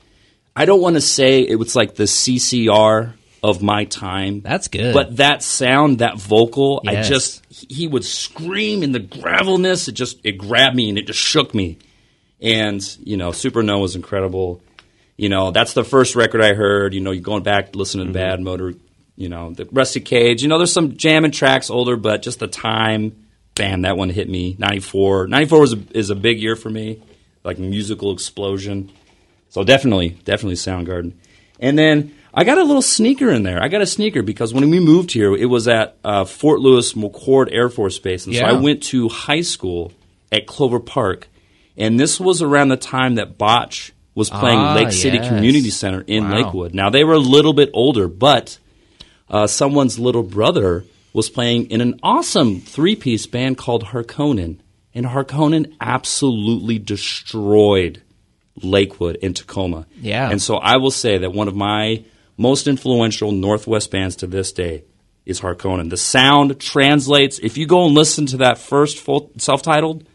I 0.55 0.65
don't 0.65 0.81
want 0.81 0.95
to 0.95 1.01
say 1.01 1.41
it 1.41 1.55
was 1.55 1.75
like 1.75 1.95
the 1.95 2.03
CCR 2.03 3.13
of 3.43 3.61
my 3.61 3.83
time. 3.83 4.39
That's 4.41 4.69
good. 4.69 4.93
But 4.93 5.17
that 5.17 5.43
sound, 5.43 5.99
that 5.99 6.17
vocal, 6.17 6.81
Yes. 6.85 7.05
I 7.05 7.09
just, 7.09 7.45
he 7.49 7.87
would 7.87 8.05
scream 8.05 8.81
in 8.81 8.93
the 8.93 8.99
gravelness. 8.99 9.89
It 9.89 9.91
just, 9.91 10.19
it 10.23 10.37
grabbed 10.37 10.75
me 10.75 10.87
and 10.89 10.97
it 10.97 11.07
just 11.07 11.19
shook 11.19 11.53
me. 11.53 11.77
And, 12.41 12.81
you 13.03 13.17
know, 13.17 13.29
Supernova 13.29 13.81
was 13.81 13.95
incredible. 13.95 14.61
You 15.17 15.29
know, 15.29 15.51
that's 15.51 15.73
the 15.73 15.83
first 15.83 16.15
record 16.15 16.41
I 16.41 16.53
heard. 16.53 16.93
You 16.93 17.01
know, 17.01 17.11
you're 17.11 17.21
going 17.21 17.43
back, 17.43 17.75
listening 17.75 18.07
to 18.07 18.13
mm-hmm. 18.13 18.29
Bad 18.29 18.41
Motor, 18.41 18.73
you 19.17 19.29
know, 19.29 19.51
the 19.51 19.67
Rusty 19.71 19.99
Cage. 19.99 20.41
You 20.41 20.47
know, 20.47 20.57
there's 20.57 20.73
some 20.73 20.95
jamming 20.95 21.31
tracks 21.31 21.69
older, 21.69 21.97
but 21.97 22.21
just 22.21 22.39
the 22.39 22.47
time, 22.47 23.25
bam, 23.55 23.81
that 23.81 23.97
one 23.97 24.09
hit 24.09 24.29
me. 24.29 24.55
94. 24.57 25.27
94 25.27 25.59
was 25.59 25.73
a, 25.73 25.83
is 25.91 26.09
a 26.09 26.15
big 26.15 26.41
year 26.41 26.55
for 26.55 26.69
me, 26.69 27.01
like 27.43 27.59
musical 27.59 28.13
explosion. 28.13 28.91
So 29.49 29.63
definitely, 29.63 30.09
definitely 30.09 30.55
Soundgarden. 30.55 31.13
And 31.59 31.77
then 31.77 32.15
I 32.33 32.43
got 32.43 32.57
a 32.57 32.63
little 32.63 32.81
sneaker 32.81 33.29
in 33.29 33.43
there. 33.43 33.61
I 33.61 33.67
got 33.67 33.81
a 33.81 33.85
sneaker 33.85 34.23
because 34.23 34.53
when 34.53 34.67
we 34.69 34.79
moved 34.79 35.11
here, 35.11 35.35
it 35.35 35.45
was 35.45 35.67
at 35.67 35.97
uh, 36.03 36.25
Fort 36.25 36.59
Lewis 36.59 36.93
McChord 36.93 37.49
Air 37.51 37.69
Force 37.69 37.99
Base. 37.99 38.25
And 38.25 38.35
so 38.35 38.43
I 38.43 38.53
went 38.53 38.81
to 38.83 39.07
high 39.09 39.41
school 39.41 39.91
at 40.31 40.47
Clover 40.47 40.79
Park. 40.79 41.27
And 41.77 41.99
this 41.99 42.19
was 42.19 42.41
around 42.41 42.69
the 42.69 42.77
time 42.77 43.15
that 43.15 43.37
Botch 43.37 43.93
was 44.15 44.29
playing 44.29 44.59
Ah, 44.59 44.75
Lake 44.75 44.91
City 44.91 45.17
yes. 45.17 45.27
Community 45.27 45.69
Center 45.69 46.03
in 46.05 46.29
Wow. 46.29 46.35
Lakewood. 46.35 46.73
Now, 46.73 46.89
they 46.89 47.03
were 47.03 47.13
a 47.13 47.19
little 47.19 47.53
bit 47.53 47.69
older, 47.73 48.07
but 48.07 48.57
uh, 49.29 49.47
someone's 49.47 49.97
little 49.99 50.21
brother 50.23 50.85
was 51.13 51.29
playing 51.29 51.69
in 51.71 51.81
an 51.81 51.99
awesome 52.03 52.59
three 52.61 52.95
piece 52.95 53.25
band 53.27 53.57
called 53.57 53.85
Harkonnen. 53.85 54.57
And 54.95 55.05
Harkonnen 55.07 55.73
absolutely 55.81 56.77
destroyed 56.77 58.01
Lakewood 58.61 59.17
and 59.23 59.35
Tacoma. 59.35 59.87
Yeah. 59.99 60.29
And 60.29 60.39
so 60.41 60.57
I 60.57 60.77
will 60.77 60.91
say 60.91 61.17
that 61.19 61.31
one 61.33 61.47
of 61.47 61.55
my 61.55 62.03
most 62.37 62.67
influential 62.67 63.31
Northwest 63.31 63.91
bands 63.91 64.15
to 64.17 64.27
this 64.27 64.51
day 64.51 64.83
is 65.25 65.41
Harkonnen. 65.41 65.89
The 65.89 65.97
sound 65.97 66.59
translates. 66.59 67.39
If 67.39 67.57
you 67.57 67.65
go 67.65 67.85
and 67.85 67.93
listen 67.95 68.25
to 68.27 68.37
that 68.37 68.57
first 68.57 68.99
full 68.99 69.31
self-titled 69.37 70.05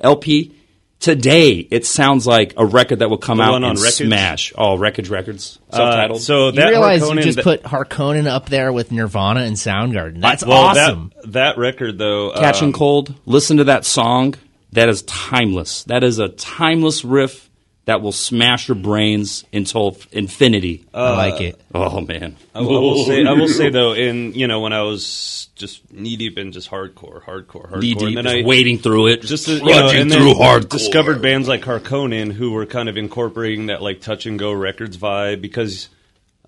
LP, 0.00 0.54
today 0.98 1.52
it 1.70 1.86
sounds 1.86 2.26
like 2.26 2.54
a 2.56 2.64
record 2.66 2.98
that 3.00 3.08
will 3.08 3.18
come 3.18 3.38
The 3.38 3.44
out 3.44 3.54
on 3.54 3.64
and 3.64 3.78
Wreckage? 3.78 4.06
smash. 4.06 4.52
Oh, 4.56 4.76
Wreckage 4.76 5.08
Records 5.08 5.58
Uh, 5.70 5.76
self-titled. 5.76 6.20
so 6.20 6.46
you 6.46 6.52
that 6.52 6.68
realize 6.68 7.00
you 7.08 7.20
just 7.22 7.36
that- 7.36 7.44
put 7.44 7.62
Harkonnen 7.62 8.26
up 8.26 8.48
there 8.48 8.72
with 8.72 8.92
Nirvana 8.92 9.40
and 9.42 9.56
Soundgarden. 9.56 10.20
That's 10.20 10.44
well, 10.44 10.58
awesome. 10.58 11.12
That, 11.22 11.32
that 11.32 11.58
record 11.58 11.98
though, 11.98 12.32
Catching 12.32 12.68
um, 12.68 12.72
Cold. 12.74 13.14
Listen 13.26 13.56
to 13.58 13.64
that 13.64 13.84
song. 13.84 14.34
That 14.72 14.88
is 14.88 15.02
timeless. 15.02 15.82
That 15.84 16.04
is 16.04 16.18
a 16.20 16.28
timeless 16.28 17.04
riff 17.04 17.49
that 17.86 18.02
will 18.02 18.12
smash 18.12 18.68
your 18.68 18.76
brains 18.76 19.44
until 19.52 19.96
infinity. 20.12 20.84
I 20.94 21.16
like 21.16 21.40
it. 21.40 21.60
oh 21.74 22.00
man. 22.00 22.36
I 22.54 22.60
will, 22.60 22.76
I 22.76 22.80
will 22.80 23.04
say, 23.04 23.24
I 23.24 23.32
will 23.32 23.48
say 23.48 23.70
though, 23.70 23.92
in 23.94 24.32
you 24.34 24.46
know 24.46 24.60
when 24.60 24.72
I 24.72 24.82
was 24.82 25.48
just 25.56 25.92
knee 25.92 26.16
deep 26.16 26.38
in 26.38 26.52
just 26.52 26.70
hardcore, 26.70 27.22
hardcore, 27.22 27.70
hardcore, 27.70 27.80
Knee 27.80 27.92
and 27.92 28.16
then 28.16 28.24
just 28.24 28.36
I 28.36 28.42
wading 28.42 28.78
through 28.78 29.08
it, 29.08 29.22
just 29.22 29.48
you 29.48 29.60
know, 29.60 29.64
trudging 29.64 30.02
and 30.02 30.12
through 30.12 30.34
then 30.34 30.36
hardcore. 30.36 30.68
discovered 30.68 31.22
bands 31.22 31.48
like 31.48 31.62
Harkonnen 31.62 32.32
who 32.32 32.52
were 32.52 32.66
kind 32.66 32.88
of 32.88 32.96
incorporating 32.96 33.66
that 33.66 33.82
like 33.82 34.00
touch 34.00 34.26
and 34.26 34.38
go 34.38 34.52
records 34.52 34.96
vibe 34.96 35.40
because. 35.40 35.88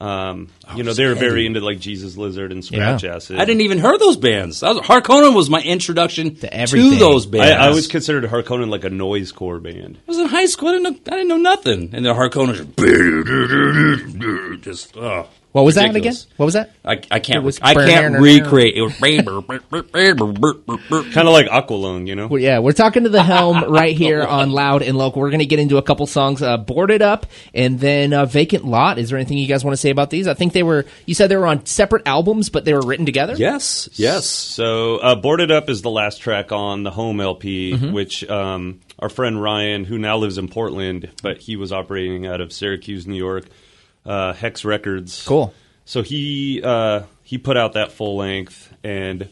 Um, 0.03 0.49
you 0.75 0.83
know, 0.83 0.95
they 0.95 1.07
were 1.07 1.15
very 1.15 1.47
into 1.47 1.61
like 1.61 1.79
Jesus 1.79 2.17
Lizard 2.17 2.51
and 2.51 2.65
Scratch 2.65 3.05
Yeah. 3.05 3.15
Acid. 3.17 3.38
I 3.38 3.45
didn't 3.45 3.61
even 3.61 3.79
hear 3.79 3.97
those 3.99 4.17
bands. 4.17 4.59
That 4.61 4.75
was, 4.75 4.85
Harkonnen 4.87 5.33
was 5.35 5.49
my 5.49 5.61
introduction 5.62 6.35
To 6.37 6.53
everything. 6.53 6.99
those 6.99 7.25
bands. 7.27 7.53
I, 7.53 7.65
I 7.65 7.69
always 7.69 7.87
considered 7.87 8.25
Harkonnen 8.25 8.69
like 8.69 8.83
a 8.83 8.91
noise 8.91 9.31
core 9.31 9.61
band. 9.61 9.99
I 9.99 10.11
was 10.11 10.19
in 10.19 10.27
high 10.27 10.47
school. 10.47 10.71
I 10.71 10.73
didn't 10.73 10.83
know, 11.07 11.12
I 11.12 11.17
didn't 11.19 11.29
know 11.29 11.37
nothing. 11.37 11.91
And 11.93 12.05
the 12.05 12.15
Harkonnen 12.15 12.75
just, 14.62 14.65
just 14.65 14.97
oh, 14.97 15.29
What 15.53 15.67
was 15.67 15.75
that 15.75 15.95
again? 15.95 16.15
What 16.38 16.47
was 16.47 16.55
that? 16.55 16.71
I, 16.83 17.01
I 17.11 17.21
can't. 17.21 17.45
Was 17.45 17.61
I 17.61 17.75
can't 17.75 18.19
recreate. 18.19 18.75
It 18.75 18.81
was 18.83 18.95
Kind 21.12 21.29
of 21.29 21.33
like 21.33 21.47
Aqualung, 21.47 22.07
you 22.07 22.15
know? 22.15 22.27
Well, 22.27 22.41
yeah, 22.41 22.59
we're 22.61 22.73
talking 22.73 23.03
to 23.05 23.11
the 23.11 23.23
helm 23.23 23.65
right 23.73 23.97
here 23.97 24.23
on 24.23 24.51
Loud 24.51 24.83
and 24.83 24.97
Local. 24.97 25.21
We're 25.21 25.31
going 25.31 25.41
to 25.41 25.47
get 25.47 25.59
into 25.59 25.77
a 25.77 25.83
couple 25.83 26.07
songs, 26.07 26.43
uh, 26.43 26.57
Boarded 26.57 27.03
Up 27.03 27.27
and 27.55 27.79
then 27.79 28.12
uh, 28.12 28.25
Vacant 28.27 28.65
Lot. 28.65 28.99
Is 28.99 29.11
there 29.11 29.19
anything 29.19 29.37
you 29.38 29.47
guys 29.47 29.62
want 29.65 29.75
to 29.75 29.81
say 29.81 29.91
about 29.91 30.11
these? 30.11 30.27
I 30.27 30.35
think 30.35 30.53
they 30.55 30.62
were, 30.62 30.87
you 31.07 31.15
said 31.15 31.29
they 31.31 31.37
were 31.37 31.47
on 31.47 31.67
separate 31.67 32.07
albums, 32.07 32.49
but 32.49 32.65
they 32.65 32.73
were 32.73 32.81
written 32.87 33.05
together? 33.07 33.35
yes, 33.37 33.88
yes. 33.93 34.27
So, 34.27 34.97
uh, 34.99 35.15
Boarded 35.17 35.51
Up 35.51 35.69
is 35.69 35.83
the 35.83 35.91
last 35.91 36.21
track 36.23 36.51
on 36.53 36.83
the 36.83 36.91
home 36.91 37.21
LP, 37.21 37.73
Mm-hmm. 37.73 37.93
which 37.93 38.29
um, 38.31 38.81
our 38.99 39.09
friend 39.09 39.41
Ryan, 39.41 39.85
who 39.85 39.99
now 39.99 40.17
lives 40.17 40.38
in 40.38 40.49
Portland, 40.49 41.11
but 41.23 41.38
he 41.38 41.57
was 41.57 41.73
operating 41.73 42.27
out 42.27 42.41
of 42.41 42.53
Syracuse, 42.53 43.07
New 43.07 43.17
York, 43.17 43.45
uh, 44.05 44.33
Hex 44.33 44.65
Records. 44.65 45.25
Cool. 45.27 45.53
So 45.85 46.03
he 46.03 46.61
uh, 46.62 47.03
he 47.23 47.38
put 47.38 47.57
out 47.57 47.75
that 47.75 47.93
full 47.93 48.17
length, 48.17 48.73
and 48.85 49.29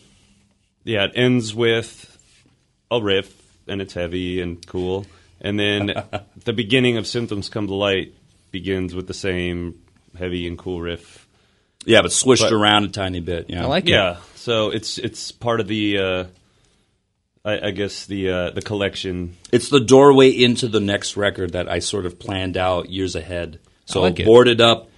yeah, 0.85 1.05
it 1.05 1.13
ends 1.15 1.55
with 1.55 2.07
a 2.91 3.01
riff, 3.01 3.33
and 3.69 3.81
it's 3.81 3.95
heavy 3.95 4.41
and 4.41 4.65
cool, 4.67 5.07
and 5.41 5.59
then 5.59 5.93
the 6.45 6.53
beginning 6.53 6.97
of 6.97 7.07
Symptoms 7.07 7.49
Come 7.49 7.67
to 7.69 7.75
Light 7.75 8.15
begins 8.51 8.95
with 8.95 9.07
the 9.07 9.15
same 9.15 9.81
heavy 10.19 10.49
and 10.49 10.59
cool 10.59 10.81
riff, 10.81 11.27
Yeah, 11.85 12.03
but 12.03 12.11
swished 12.13 12.43
But- 12.43 12.53
around 12.53 12.85
a 12.85 12.89
tiny 12.89 13.21
bit. 13.21 13.49
Yeah, 13.49 13.63
I 13.63 13.67
like 13.67 13.85
it. 13.85 13.91
Yeah, 13.91 14.17
so 14.35 14.71
it's 14.71 14.99
it's 14.99 15.31
part 15.31 15.61
of 15.61 15.69
the, 15.69 15.99
uh, 15.99 16.25
I, 17.45 17.69
I 17.69 17.71
guess 17.71 18.07
the 18.07 18.29
uh, 18.31 18.51
the 18.51 18.63
collection. 18.63 19.37
It's 19.53 19.69
the 19.69 19.81
doorway 19.81 20.31
into 20.31 20.67
the 20.67 20.81
next 20.81 21.17
record 21.17 21.53
that 21.53 21.69
I 21.69 21.79
sort 21.79 22.07
of 22.07 22.19
planned 22.19 22.57
out 22.57 22.91
years 22.91 23.15
ahead. 23.15 23.61
So 23.91 24.01
like 24.03 24.25
boarded 24.25 24.61
up, 24.61 24.89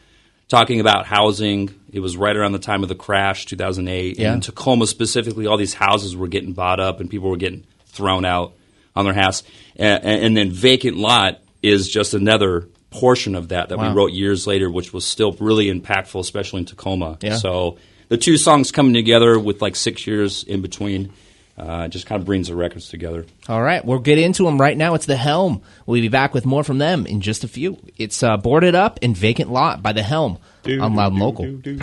talking 0.48 0.80
about 0.80 1.06
housing. 1.06 1.70
It 1.92 2.00
was 2.00 2.16
right 2.16 2.36
around 2.36 2.52
the 2.52 2.58
time 2.58 2.82
of 2.82 2.88
the 2.88 2.94
crash, 2.94 3.46
2008. 3.46 4.18
Yeah. 4.18 4.26
And 4.28 4.34
in 4.36 4.40
Tacoma 4.40 4.86
specifically, 4.86 5.46
all 5.46 5.56
these 5.56 5.74
houses 5.74 6.16
were 6.16 6.28
getting 6.28 6.52
bought 6.52 6.80
up 6.80 7.00
and 7.00 7.10
people 7.10 7.28
were 7.30 7.36
getting 7.36 7.64
thrown 7.86 8.24
out 8.24 8.52
on 8.96 9.04
their 9.04 9.14
house. 9.14 9.42
And, 9.76 10.04
and 10.04 10.36
then 10.36 10.50
Vacant 10.50 10.96
Lot 10.96 11.40
is 11.62 11.88
just 11.88 12.14
another 12.14 12.68
portion 12.90 13.34
of 13.34 13.48
that 13.48 13.70
that 13.70 13.78
Wow. 13.78 13.90
we 13.90 13.96
wrote 13.96 14.12
years 14.12 14.46
later, 14.46 14.70
which 14.70 14.92
was 14.92 15.04
still 15.04 15.32
really 15.40 15.72
impactful, 15.72 16.20
especially 16.20 16.60
in 16.60 16.66
Tacoma. 16.66 17.18
Yeah. 17.22 17.36
So 17.36 17.78
the 18.08 18.18
two 18.18 18.36
songs 18.36 18.70
coming 18.70 18.92
together 18.94 19.38
with 19.38 19.62
like 19.62 19.76
six 19.76 20.06
years 20.06 20.44
in 20.44 20.60
between 20.60 21.12
uh, 21.58 21.88
just 21.88 22.06
kind 22.06 22.20
of 22.20 22.26
brings 22.26 22.48
the 22.48 22.56
records 22.56 22.88
together. 22.88 23.26
All 23.48 23.62
right, 23.62 23.84
we'll 23.84 23.98
get 23.98 24.18
into 24.18 24.44
them 24.44 24.60
right 24.60 24.76
now. 24.76 24.94
It's 24.94 25.06
The 25.06 25.16
Helm. 25.16 25.62
We'll 25.86 26.00
be 26.00 26.08
back 26.08 26.34
with 26.34 26.46
more 26.46 26.64
from 26.64 26.78
them 26.78 27.06
in 27.06 27.20
just 27.20 27.44
a 27.44 27.48
few. 27.48 27.78
It's 27.98 28.22
uh, 28.22 28.36
Boarded 28.36 28.74
Up 28.74 28.98
and 29.02 29.16
Vacant 29.16 29.50
Lot 29.50 29.82
by 29.82 29.92
The 29.92 30.02
Helm 30.02 30.38
on 30.66 30.94
Loud 30.94 31.12
and 31.12 31.20
Local. 31.20 31.44
Kevin 31.44 31.80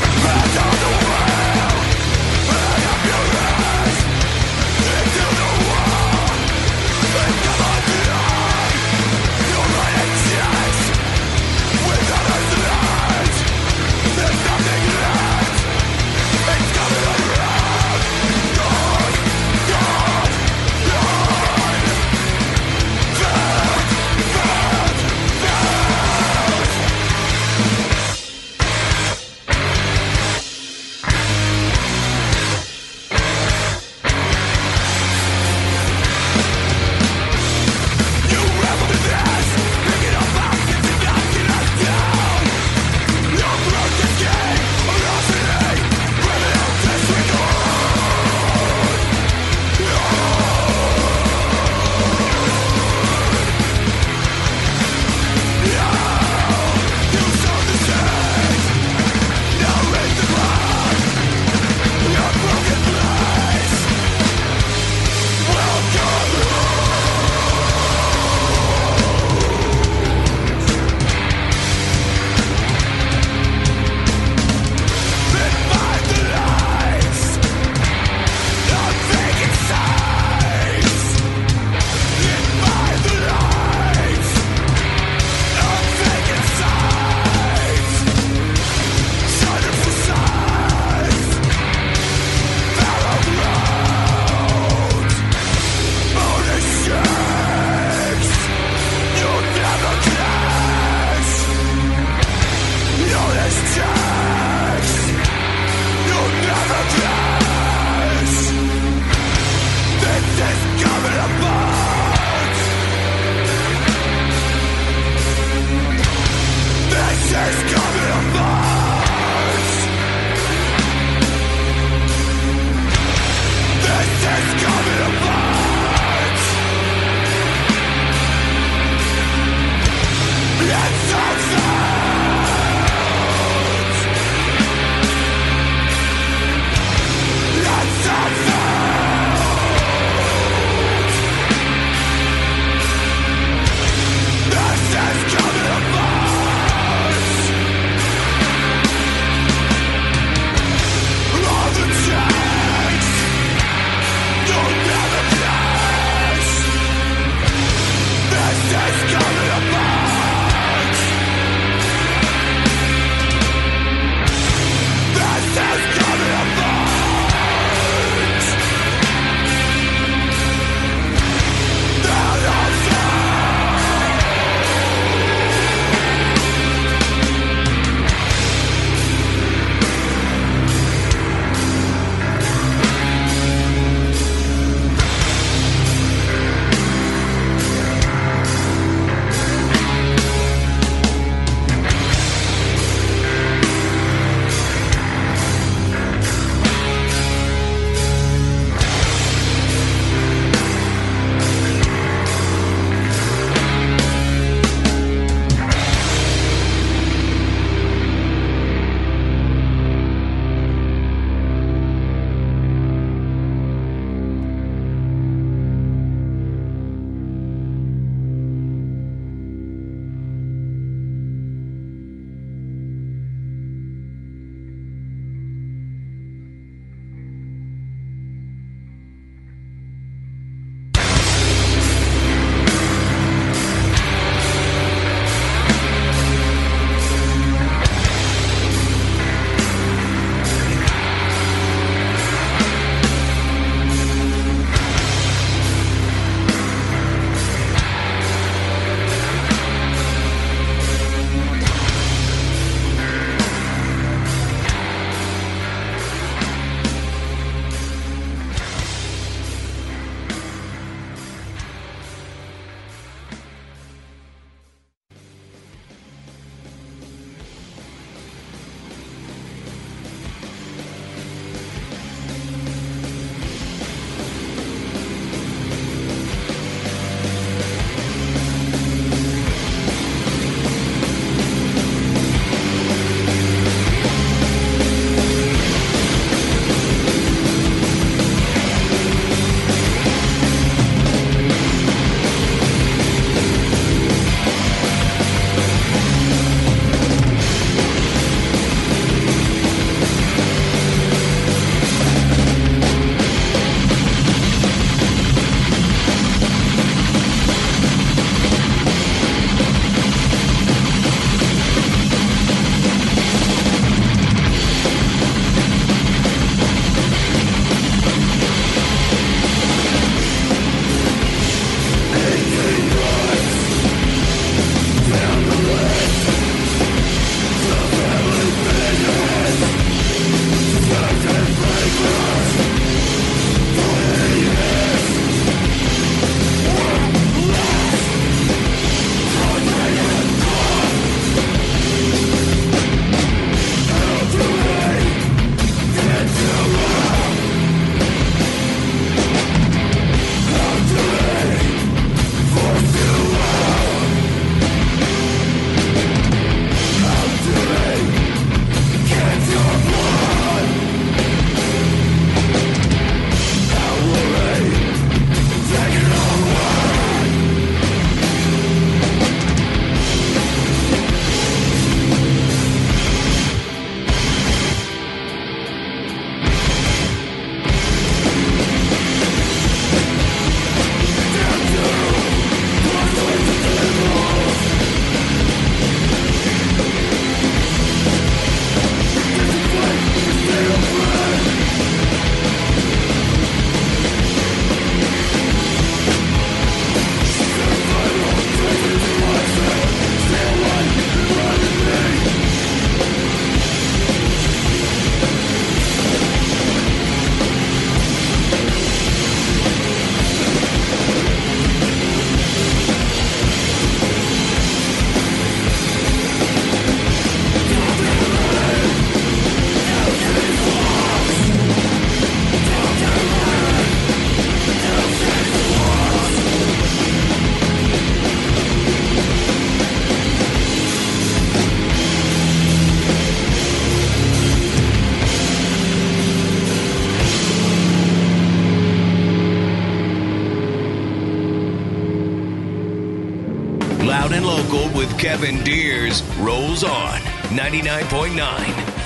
99.9 448.04 448.40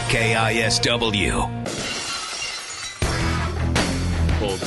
KISW. 0.10 1.34
Cold. 4.40 4.60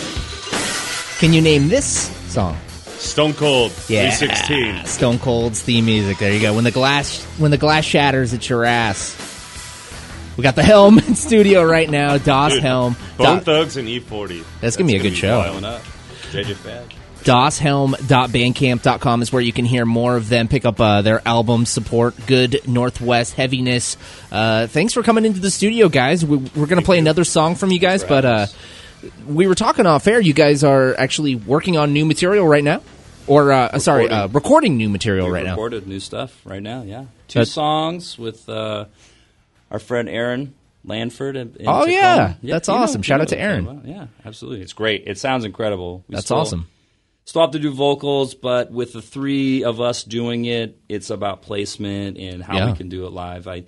Can 1.20 1.32
you 1.32 1.40
name 1.40 1.68
this 1.68 2.08
song? 2.32 2.56
Stone 2.98 3.34
Cold. 3.34 3.70
Yeah, 3.88 4.10
316. 4.10 4.84
Stone 4.86 5.18
Cold's 5.20 5.62
theme 5.62 5.86
music. 5.86 6.18
There 6.18 6.32
you 6.32 6.40
go. 6.40 6.54
When 6.54 6.64
the 6.64 6.72
glass 6.72 7.22
when 7.38 7.52
the 7.52 7.58
glass 7.58 7.84
shatters 7.84 8.34
at 8.34 8.48
your 8.48 8.64
ass. 8.64 9.14
We 10.36 10.42
got 10.42 10.56
the 10.56 10.62
Helm 10.64 10.98
in 11.06 11.14
studio 11.14 11.62
right 11.62 11.88
now. 11.88 12.18
Doss 12.18 12.52
Dude, 12.54 12.62
Helm. 12.62 12.96
Bone 13.16 13.38
Do- 13.38 13.44
Thugs 13.44 13.76
and 13.76 13.86
E40. 13.86 14.42
That's 14.60 14.76
gonna 14.76 14.88
be 14.88 14.96
a 14.96 15.02
good 15.02 15.16
show. 15.16 15.40
JJ 16.32 16.54
Fad. 16.56 16.92
DasHelm.bandcamp.com 17.26 19.22
is 19.22 19.32
where 19.32 19.42
you 19.42 19.52
can 19.52 19.64
hear 19.64 19.84
more 19.84 20.16
of 20.16 20.28
them. 20.28 20.48
Pick 20.48 20.64
up 20.64 20.80
uh, 20.80 21.02
their 21.02 21.26
album, 21.26 21.66
support 21.66 22.14
good 22.26 22.60
Northwest 22.68 23.34
heaviness. 23.34 23.96
Uh, 24.30 24.66
thanks 24.68 24.92
for 24.94 25.02
coming 25.02 25.24
into 25.24 25.40
the 25.40 25.50
studio, 25.50 25.88
guys. 25.88 26.24
We, 26.24 26.36
we're 26.36 26.66
going 26.66 26.80
to 26.80 26.84
play 26.84 26.98
another 26.98 27.24
song 27.24 27.54
from 27.56 27.70
you 27.72 27.78
guys, 27.78 28.04
but 28.04 28.24
uh, 28.24 28.46
we 29.26 29.46
were 29.46 29.54
talking 29.54 29.86
off 29.86 30.06
air. 30.06 30.20
You 30.20 30.32
guys 30.34 30.64
are 30.64 30.94
actually 30.98 31.34
working 31.34 31.76
on 31.76 31.92
new 31.92 32.04
material 32.04 32.46
right 32.46 32.64
now, 32.64 32.80
or 33.26 33.50
uh, 33.52 33.78
sorry, 33.80 34.04
Recording. 34.04 34.18
uh, 34.24 34.28
recording 34.32 34.76
new 34.76 34.88
material 34.88 35.26
We 35.26 35.32
right 35.32 35.44
now. 35.44 35.50
recorded 35.52 35.86
new 35.86 36.00
stuff 36.00 36.40
right 36.44 36.62
now. 36.62 36.82
Yeah, 36.82 37.06
two 37.28 37.40
That's- 37.40 37.50
songs 37.52 38.18
with 38.18 38.48
uh, 38.48 38.84
our 39.70 39.78
friend 39.80 40.08
Aaron 40.08 40.54
Lanford. 40.86 41.34
In, 41.36 41.56
in 41.58 41.66
Oh, 41.68 41.84
Tacoma. 41.86 41.90
yeah. 41.92 42.34
That's 42.42 42.68
you 42.68 42.74
know- 42.74 42.80
awesome. 42.80 43.02
Shout 43.02 43.20
out 43.20 43.28
to 43.28 43.38
Aaron. 43.40 43.82
Yeah, 43.84 44.06
absolutely. 44.24 44.62
It's 44.62 44.72
great. 44.72 45.04
It 45.06 45.18
sounds 45.18 45.44
incredible. 45.44 46.04
We 46.08 46.14
That's 46.14 46.26
still- 46.26 46.36
awesome. 46.38 46.68
Still 47.26 47.42
have 47.42 47.50
to 47.50 47.58
do 47.58 47.72
vocals, 47.72 48.34
but 48.34 48.70
with 48.70 48.92
the 48.92 49.02
three 49.02 49.64
of 49.64 49.80
us 49.80 50.04
doing 50.04 50.44
it, 50.44 50.78
it's 50.88 51.10
about 51.10 51.42
placement 51.42 52.16
and 52.18 52.42
how 52.42 52.56
Yeah. 52.56 52.70
we 52.70 52.76
can 52.76 52.88
do 52.88 53.04
it 53.04 53.12
live. 53.12 53.46
I, 53.48 53.64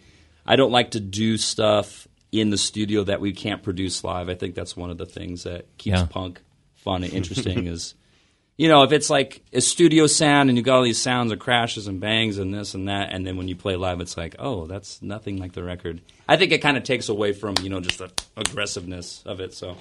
I 0.46 0.54
don't 0.56 0.70
like 0.70 0.92
to 0.92 1.00
do 1.00 1.36
stuff 1.36 2.06
in 2.30 2.50
the 2.50 2.56
studio 2.56 3.02
that 3.04 3.20
we 3.20 3.32
can't 3.32 3.62
produce 3.62 4.04
live. 4.04 4.28
I 4.28 4.34
think 4.34 4.54
that's 4.54 4.76
one 4.76 4.90
of 4.90 4.96
the 4.98 5.06
things 5.06 5.42
that 5.42 5.66
keeps 5.76 5.98
Yeah. 5.98 6.06
punk 6.06 6.40
fun 6.76 7.02
and 7.02 7.12
interesting. 7.12 7.66
is 7.66 7.94
you 8.56 8.68
know 8.68 8.82
if 8.84 8.92
it's 8.92 9.10
like 9.10 9.42
a 9.52 9.60
studio 9.60 10.06
sound 10.06 10.48
and 10.50 10.56
you 10.56 10.62
got 10.62 10.76
all 10.76 10.82
these 10.84 11.00
sounds 11.02 11.32
of 11.32 11.38
crashes 11.40 11.88
and 11.88 11.98
bangs 12.00 12.38
and 12.38 12.54
this 12.54 12.74
and 12.74 12.86
that, 12.88 13.10
and 13.12 13.26
then 13.26 13.36
when 13.36 13.48
you 13.48 13.56
play 13.56 13.74
live, 13.74 14.00
it's 14.00 14.16
like 14.16 14.36
oh 14.38 14.66
that's 14.68 15.02
nothing 15.02 15.36
like 15.38 15.52
the 15.54 15.64
record. 15.64 16.00
I 16.28 16.36
think 16.36 16.52
it 16.52 16.58
kind 16.58 16.76
of 16.76 16.84
takes 16.84 17.08
away 17.08 17.32
from 17.32 17.56
you 17.62 17.70
know 17.70 17.80
just 17.80 17.98
the 17.98 18.10
aggressiveness 18.36 19.22
of 19.26 19.40
it. 19.40 19.52
So. 19.52 19.76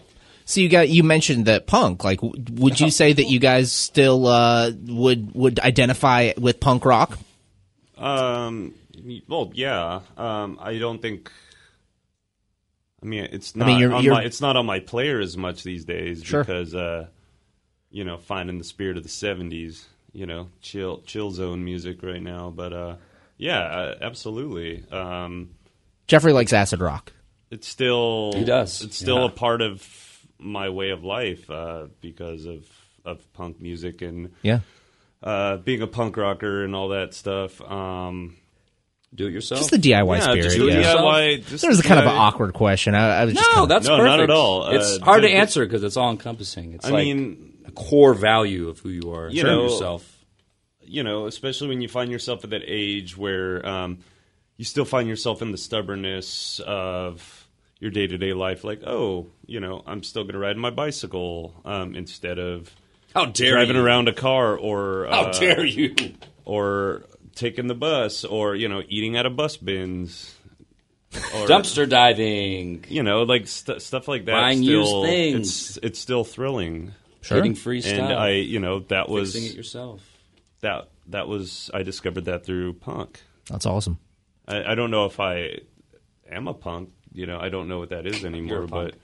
So 0.50 0.62
you 0.62 0.70
got 0.70 0.88
you 0.88 1.04
mentioned 1.04 1.46
that 1.48 1.68
punk. 1.68 2.06
Like, 2.06 2.22
would 2.24 2.80
you 2.80 2.90
say 2.90 3.12
that 3.12 3.26
you 3.26 3.38
guys 3.38 3.70
still 3.72 4.26
uh, 4.28 4.72
would 4.86 5.36
would 5.36 5.60
identify 5.60 6.32
with 6.38 6.62
punk 6.62 6.86
rock? 6.86 7.20
Um, 7.98 8.74
well, 9.28 9.52
yeah. 9.54 10.00
Um, 10.18 10.58
I 10.62 10.78
don't 10.78 11.02
think. 11.02 11.30
I 13.04 13.06
mean, 13.06 13.28
it's 13.32 13.58
not. 13.58 13.66
I 13.66 13.68
mean, 13.72 13.80
you're- 13.80 13.94
on 13.94 14.04
you're- 14.04 14.16
my, 14.16 14.24
it's 14.24 14.40
not 14.40 14.56
on 14.56 14.66
my 14.66 14.80
player 14.80 15.20
as 15.20 15.36
much 15.36 15.64
these 15.64 15.84
days 15.84 16.24
Sure. 16.24 16.44
because, 16.44 16.74
uh, 16.74 17.08
you 17.92 18.04
know, 18.06 18.18
finding 18.18 18.58
the 18.58 18.64
spirit 18.64 18.96
of 18.96 19.04
the 19.04 19.10
'70s. 19.10 19.84
You 20.14 20.26
know, 20.26 20.48
chill, 20.62 21.02
chill 21.06 21.30
zone 21.32 21.64
music 21.66 22.02
right 22.02 22.22
now. 22.22 22.50
But 22.56 22.72
uh, 22.74 22.96
yeah, 23.38 23.60
uh, 23.60 23.96
absolutely. 24.02 24.84
Um, 24.92 25.50
Jeffrey 26.08 26.32
likes 26.32 26.54
acid 26.54 26.80
rock. 26.80 27.12
it's 27.52 27.68
still 27.68 28.32
He 28.34 28.46
does, 28.46 28.82
It's 28.82 28.98
still 28.98 29.20
yeah. 29.20 29.26
a 29.26 29.30
part 29.30 29.62
of 29.62 29.82
my 30.40 30.70
way 30.70 30.90
of 30.92 31.04
life 31.04 31.50
uh, 31.50 31.88
because 32.02 32.46
of 32.46 32.66
of 33.06 33.32
punk 33.34 33.62
music 33.62 34.02
and 34.02 34.34
Yeah. 34.42 34.60
uh, 35.24 35.58
being 35.58 35.82
a 35.82 35.88
punk 35.88 36.18
rocker 36.18 36.64
and 36.66 36.76
all 36.76 36.90
that 36.90 37.14
stuff. 37.14 37.62
Um, 37.62 38.36
Do 39.16 39.28
it 39.28 39.32
yourself. 39.32 39.62
Just 39.62 39.72
the 39.72 39.78
DIY 39.78 40.18
yeah, 40.18 40.22
spirit. 40.24 40.44
just 40.44 40.58
do 40.58 40.68
yeah. 40.68 40.94
DIY. 40.94 41.46
Just 41.48 41.62
There 41.62 41.70
was 41.72 41.80
a 41.80 41.82
the 41.84 41.88
kind 41.88 42.00
of 42.02 42.06
an 42.08 42.12
awkward 42.18 42.54
question. 42.54 42.94
I, 42.96 43.22
I 43.22 43.26
was 43.26 43.34
just 43.34 43.48
no, 43.50 43.54
kind 43.54 43.64
of, 43.64 43.70
that's 43.70 43.88
No, 43.88 43.98
perfect. 43.98 44.10
not 44.10 44.20
at 44.20 44.30
all. 44.30 44.68
It's 44.68 44.98
Uh, 45.00 45.06
hard 45.06 45.22
to 45.24 45.30
answer 45.30 45.66
because 45.66 45.84
it's 45.84 45.96
all 45.96 46.12
encompassing. 46.12 46.74
It's 46.74 46.86
I 46.86 46.90
like 46.90 47.06
mean, 47.06 47.54
a 47.66 47.72
core 47.72 48.14
value 48.14 48.68
of 48.68 48.80
who 48.80 48.90
you 48.90 49.14
are. 49.14 49.30
You 49.30 49.44
Know 49.44 49.56
know- 49.56 49.64
yourself. 49.64 50.14
you 50.84 51.04
know, 51.04 51.26
especially 51.28 51.70
when 51.70 51.80
you 51.82 51.88
find 51.88 52.12
yourself 52.12 52.44
at 52.44 52.50
that 52.50 52.64
age 52.66 53.16
where 53.18 53.66
um, 53.66 54.00
you 54.58 54.66
still 54.66 54.86
find 54.86 55.08
yourself 55.08 55.42
in 55.42 55.52
the 55.54 55.58
stubbornness 55.58 56.60
of 56.68 57.47
your 57.80 57.92
day 57.92 58.08
to 58.08 58.18
day 58.18 58.34
life. 58.34 58.64
Like, 58.64 58.82
oh, 58.86 59.28
you 59.46 59.60
know, 59.60 59.84
I'm 59.86 60.04
still 60.04 60.24
going 60.24 60.34
to 60.34 60.40
ride 60.40 60.58
my 60.58 60.70
bicycle 60.72 61.54
um, 61.66 61.96
instead 61.96 62.40
of 62.40 62.72
How 63.14 63.26
dare 63.26 63.54
driving 63.54 63.76
you? 63.76 63.84
around 63.84 64.08
a 64.08 64.14
car 64.14 64.58
or 64.58 65.08
How 65.10 65.26
uh, 65.26 65.40
dare 65.40 65.66
you? 65.66 65.96
or 66.46 67.04
taking 67.36 67.68
the 67.68 67.76
bus 67.76 68.24
or 68.24 68.56
you 68.56 68.68
know 68.68 68.82
eating 68.90 69.16
out 69.18 69.26
of 69.26 69.36
bus 69.36 69.58
bins. 69.58 70.34
Or, 71.34 71.48
Dumpster 71.48 71.88
diving, 71.88 72.84
you 72.90 73.02
know, 73.02 73.24
like 73.24 73.48
st- 73.48 73.82
stuff 73.82 74.10
like 74.10 74.26
that. 74.26 74.34
Buying 74.34 74.62
still, 74.62 74.70
used 75.06 75.06
things. 75.10 75.38
It's 75.48 75.78
it's 75.84 76.00
still 76.00 76.24
thrilling, 76.26 76.92
Sure. 77.22 77.38
getting 77.38 77.56
free 77.56 77.82
stuff, 77.82 77.94
and 77.98 78.14
I, 78.14 78.32
you 78.32 78.60
know, 78.60 78.80
that 78.90 79.08
was 79.08 79.34
fixing 79.34 79.52
it 79.52 79.56
yourself. 79.56 80.02
that 80.60 80.90
that 81.08 81.28
was 81.30 81.72
I 81.74 81.84
discovered 81.84 82.26
that 82.26 82.46
through 82.46 82.74
punk. 82.74 83.22
that's 83.50 83.66
awesome. 83.66 84.00
I, 84.48 84.72
I 84.74 84.76
don't 84.76 84.92
know 84.92 85.06
if 85.06 85.20
I 85.22 85.60
am 86.30 86.48
a 86.50 86.54
punk. 86.54 86.90
You 87.18 87.26
know, 87.26 87.40
I 87.40 87.50
don't 87.50 87.68
know 87.68 87.80
what 87.80 87.90
that 87.90 88.06
is 88.06 88.24
anymore. 88.24 88.60
You're. 88.60 88.68
But 88.68 88.96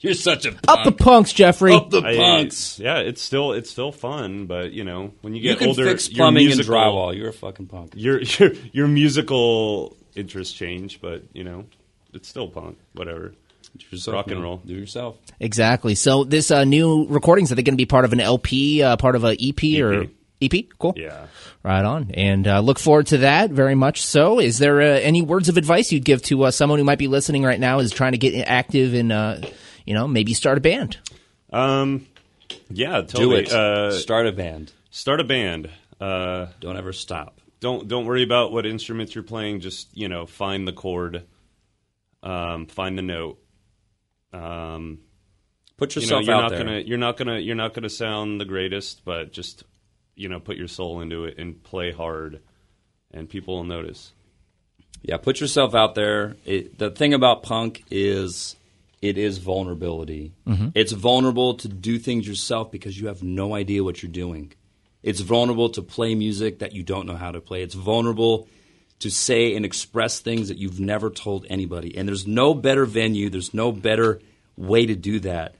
You're 0.00 0.14
such 0.14 0.46
a 0.46 0.50
Up 0.66 0.82
the 0.84 0.90
punk. 0.92 0.98
punks, 0.98 1.32
Jeffrey. 1.32 1.74
Up 1.74 1.90
the 1.90 2.02
I, 2.02 2.16
punks. 2.16 2.78
yeah, 2.78 2.98
it's 2.98 3.22
still 3.22 3.52
it's 3.52 3.70
still 3.70 3.92
fun. 3.92 4.46
But 4.46 4.72
you 4.72 4.82
know, 4.84 5.12
when 5.20 5.34
you 5.34 5.40
You 5.42 5.50
get 5.50 5.58
can 5.58 5.68
older, 5.68 5.84
fix 5.84 6.08
your 6.10 6.16
plumbing 6.16 6.50
and 6.50 6.60
drywall. 6.60 7.16
You're 7.16 7.28
a 7.28 7.32
fucking 7.32 7.66
punk. 7.66 7.92
Your 7.96 8.20
your 8.38 8.52
your 8.72 8.88
musical 8.88 9.96
interests 10.16 10.54
change, 10.54 11.00
but 11.00 11.22
you 11.32 11.44
know, 11.44 11.66
it's 12.12 12.28
still 12.28 12.48
punk. 12.48 12.78
Whatever. 12.94 13.34
Do 13.76 13.86
yourself, 13.92 14.14
Rock 14.14 14.26
and 14.26 14.36
man. 14.36 14.42
roll. 14.42 14.56
Do 14.66 14.74
yourself. 14.74 15.16
Exactly. 15.38 15.94
So 15.94 16.24
this 16.24 16.50
uh, 16.50 16.64
new 16.64 17.06
recordings 17.08 17.52
are 17.52 17.54
they 17.54 17.62
going 17.62 17.74
to 17.74 17.80
be 17.80 17.86
part 17.86 18.04
of 18.04 18.12
an 18.12 18.18
LP, 18.20 18.82
uh, 18.82 18.96
part 18.96 19.14
of 19.14 19.22
a 19.24 19.36
EP, 19.40 19.62
or 19.80 20.06
EP. 20.42 20.52
EP? 20.54 20.64
Cool. 20.78 20.94
Yeah. 20.96 21.26
Right 21.62 21.84
on. 21.84 22.10
And 22.14 22.46
uh, 22.48 22.60
look 22.60 22.78
forward 22.78 23.06
to 23.08 23.18
that 23.18 23.50
very 23.50 23.74
much. 23.74 24.02
So, 24.02 24.38
is 24.40 24.58
there 24.58 24.80
uh, 24.80 24.84
any 25.00 25.22
words 25.22 25.48
of 25.48 25.56
advice 25.56 25.92
you'd 25.92 26.04
give 26.04 26.22
to 26.24 26.44
uh, 26.44 26.50
someone 26.50 26.78
who 26.78 26.84
might 26.84 26.98
be 26.98 27.08
listening 27.08 27.42
right 27.42 27.60
now, 27.60 27.78
is 27.80 27.90
trying 27.92 28.12
to 28.12 28.18
get 28.18 28.34
active 28.48 28.94
and 28.94 29.12
uh, 29.12 29.38
you 29.86 29.94
know 29.94 30.06
maybe 30.08 30.32
start 30.34 30.58
a 30.58 30.60
band? 30.60 30.96
Um. 31.52 32.06
Yeah. 32.70 33.00
Do 33.02 33.06
Totally. 33.06 33.42
it. 33.44 33.52
Uh, 33.52 33.92
Start 33.92 34.26
a 34.26 34.32
band. 34.32 34.72
start 34.90 35.20
a 35.20 35.24
band. 35.24 35.70
Uh, 36.00 36.46
Don't 36.60 36.76
ever 36.76 36.92
stop. 36.92 37.40
don't 37.60 37.86
don't 37.88 38.06
worry 38.06 38.22
about 38.22 38.52
what 38.52 38.64
instruments 38.66 39.14
you're 39.14 39.22
playing. 39.24 39.60
Just 39.60 39.94
you 39.96 40.08
know, 40.08 40.24
find 40.26 40.66
the 40.66 40.72
chord, 40.72 41.24
um, 42.22 42.66
find 42.66 42.96
the 42.96 43.02
note. 43.02 43.38
Um, 44.32 45.00
Put 45.76 45.94
you 45.96 46.00
know, 46.02 46.04
yourself 46.20 46.24
you're 46.26 46.34
out 46.36 46.40
not 46.42 46.50
there. 46.50 46.58
gonna 46.64 46.78
you're 46.80 46.98
not 46.98 47.16
gonna 47.16 47.38
you're 47.38 47.54
not 47.56 47.74
gonna 47.74 47.88
sound 47.90 48.40
the 48.40 48.44
greatest, 48.44 49.04
but 49.04 49.32
just 49.32 49.64
you 50.20 50.28
know, 50.28 50.38
put 50.38 50.56
your 50.56 50.68
soul 50.68 51.00
into 51.00 51.24
it 51.24 51.38
and 51.38 51.62
play 51.62 51.92
hard, 51.92 52.40
and 53.12 53.28
people 53.28 53.56
will 53.56 53.64
notice. 53.64 54.12
Yeah, 55.02 55.16
put 55.16 55.40
yourself 55.40 55.74
out 55.74 55.94
there. 55.94 56.36
It, 56.44 56.78
the 56.78 56.90
thing 56.90 57.14
about 57.14 57.42
punk 57.42 57.84
is 57.90 58.56
it 59.00 59.16
is 59.16 59.38
vulnerability. 59.38 60.32
Mm-hmm. 60.46 60.68
It's 60.74 60.92
vulnerable 60.92 61.54
to 61.54 61.68
do 61.68 61.98
things 61.98 62.28
yourself 62.28 62.70
because 62.70 63.00
you 63.00 63.08
have 63.08 63.22
no 63.22 63.54
idea 63.54 63.82
what 63.82 64.02
you're 64.02 64.12
doing. 64.12 64.52
It's 65.02 65.20
vulnerable 65.20 65.70
to 65.70 65.82
play 65.82 66.14
music 66.14 66.58
that 66.58 66.74
you 66.74 66.82
don't 66.82 67.06
know 67.06 67.16
how 67.16 67.30
to 67.30 67.40
play. 67.40 67.62
It's 67.62 67.74
vulnerable 67.74 68.46
to 68.98 69.10
say 69.10 69.56
and 69.56 69.64
express 69.64 70.20
things 70.20 70.48
that 70.48 70.58
you've 70.58 70.78
never 70.78 71.08
told 71.08 71.46
anybody. 71.48 71.96
And 71.96 72.06
there's 72.06 72.26
no 72.26 72.52
better 72.52 72.84
venue, 72.84 73.30
there's 73.30 73.54
no 73.54 73.72
better 73.72 74.20
way 74.58 74.84
to 74.84 74.94
do 74.94 75.20
that 75.20 75.54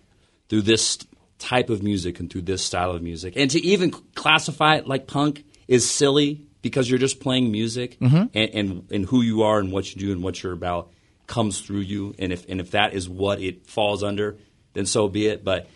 through 0.51 0.63
this 0.63 0.99
type 1.41 1.70
of 1.70 1.82
music 1.82 2.20
and 2.20 2.30
through 2.30 2.43
this 2.43 2.62
style 2.62 2.93
of 2.93 3.03
music. 3.03 3.34
And 3.36 3.51
to 3.51 3.61
even 3.61 3.91
classify 3.91 4.76
it 4.76 4.86
like 4.86 5.09
punk 5.09 5.45
is 5.66 5.91
silly 5.91 6.47
because 6.62 6.88
you're 6.88 6.99
just 6.99 7.18
playing 7.18 7.51
music 7.51 7.99
mm-hmm. 7.99 8.26
and, 8.34 8.51
and, 8.55 8.93
and 8.93 9.07
who 9.07 9.22
you 9.22 9.43
are 9.43 9.59
and 9.59 9.72
what 9.72 9.93
you 9.93 10.01
do 10.01 10.12
and 10.12 10.22
what 10.22 10.43
you're 10.43 10.53
about 10.53 10.91
comes 11.26 11.61
through 11.61 11.80
you. 11.80 12.14
And 12.18 12.32
if, 12.32 12.49
and 12.49 12.61
if 12.61 12.72
that 12.72 12.93
is 12.93 13.09
what 13.09 13.41
it 13.41 13.66
falls 13.66 14.05
under, 14.05 14.36
then 14.74 14.86
so 14.86 15.09
be 15.09 15.26
it. 15.26 15.43
But 15.43 15.68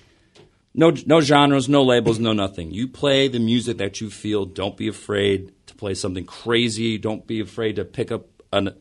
no, 0.74 0.92
no 1.06 1.20
genres, 1.20 1.68
no 1.68 1.82
labels, 1.82 2.18
no 2.18 2.32
nothing. 2.32 2.72
You 2.72 2.88
play 2.88 3.28
the 3.28 3.38
music 3.38 3.78
that 3.78 4.00
you 4.00 4.10
feel. 4.10 4.44
Don't 4.44 4.76
be 4.76 4.88
afraid 4.88 5.52
to 5.66 5.74
play 5.74 5.94
something 5.94 6.26
crazy. 6.26 6.98
Don't 6.98 7.26
be 7.26 7.40
afraid 7.40 7.76
to 7.76 7.84
pick 7.84 8.12
up 8.12 8.26
an, 8.52 8.74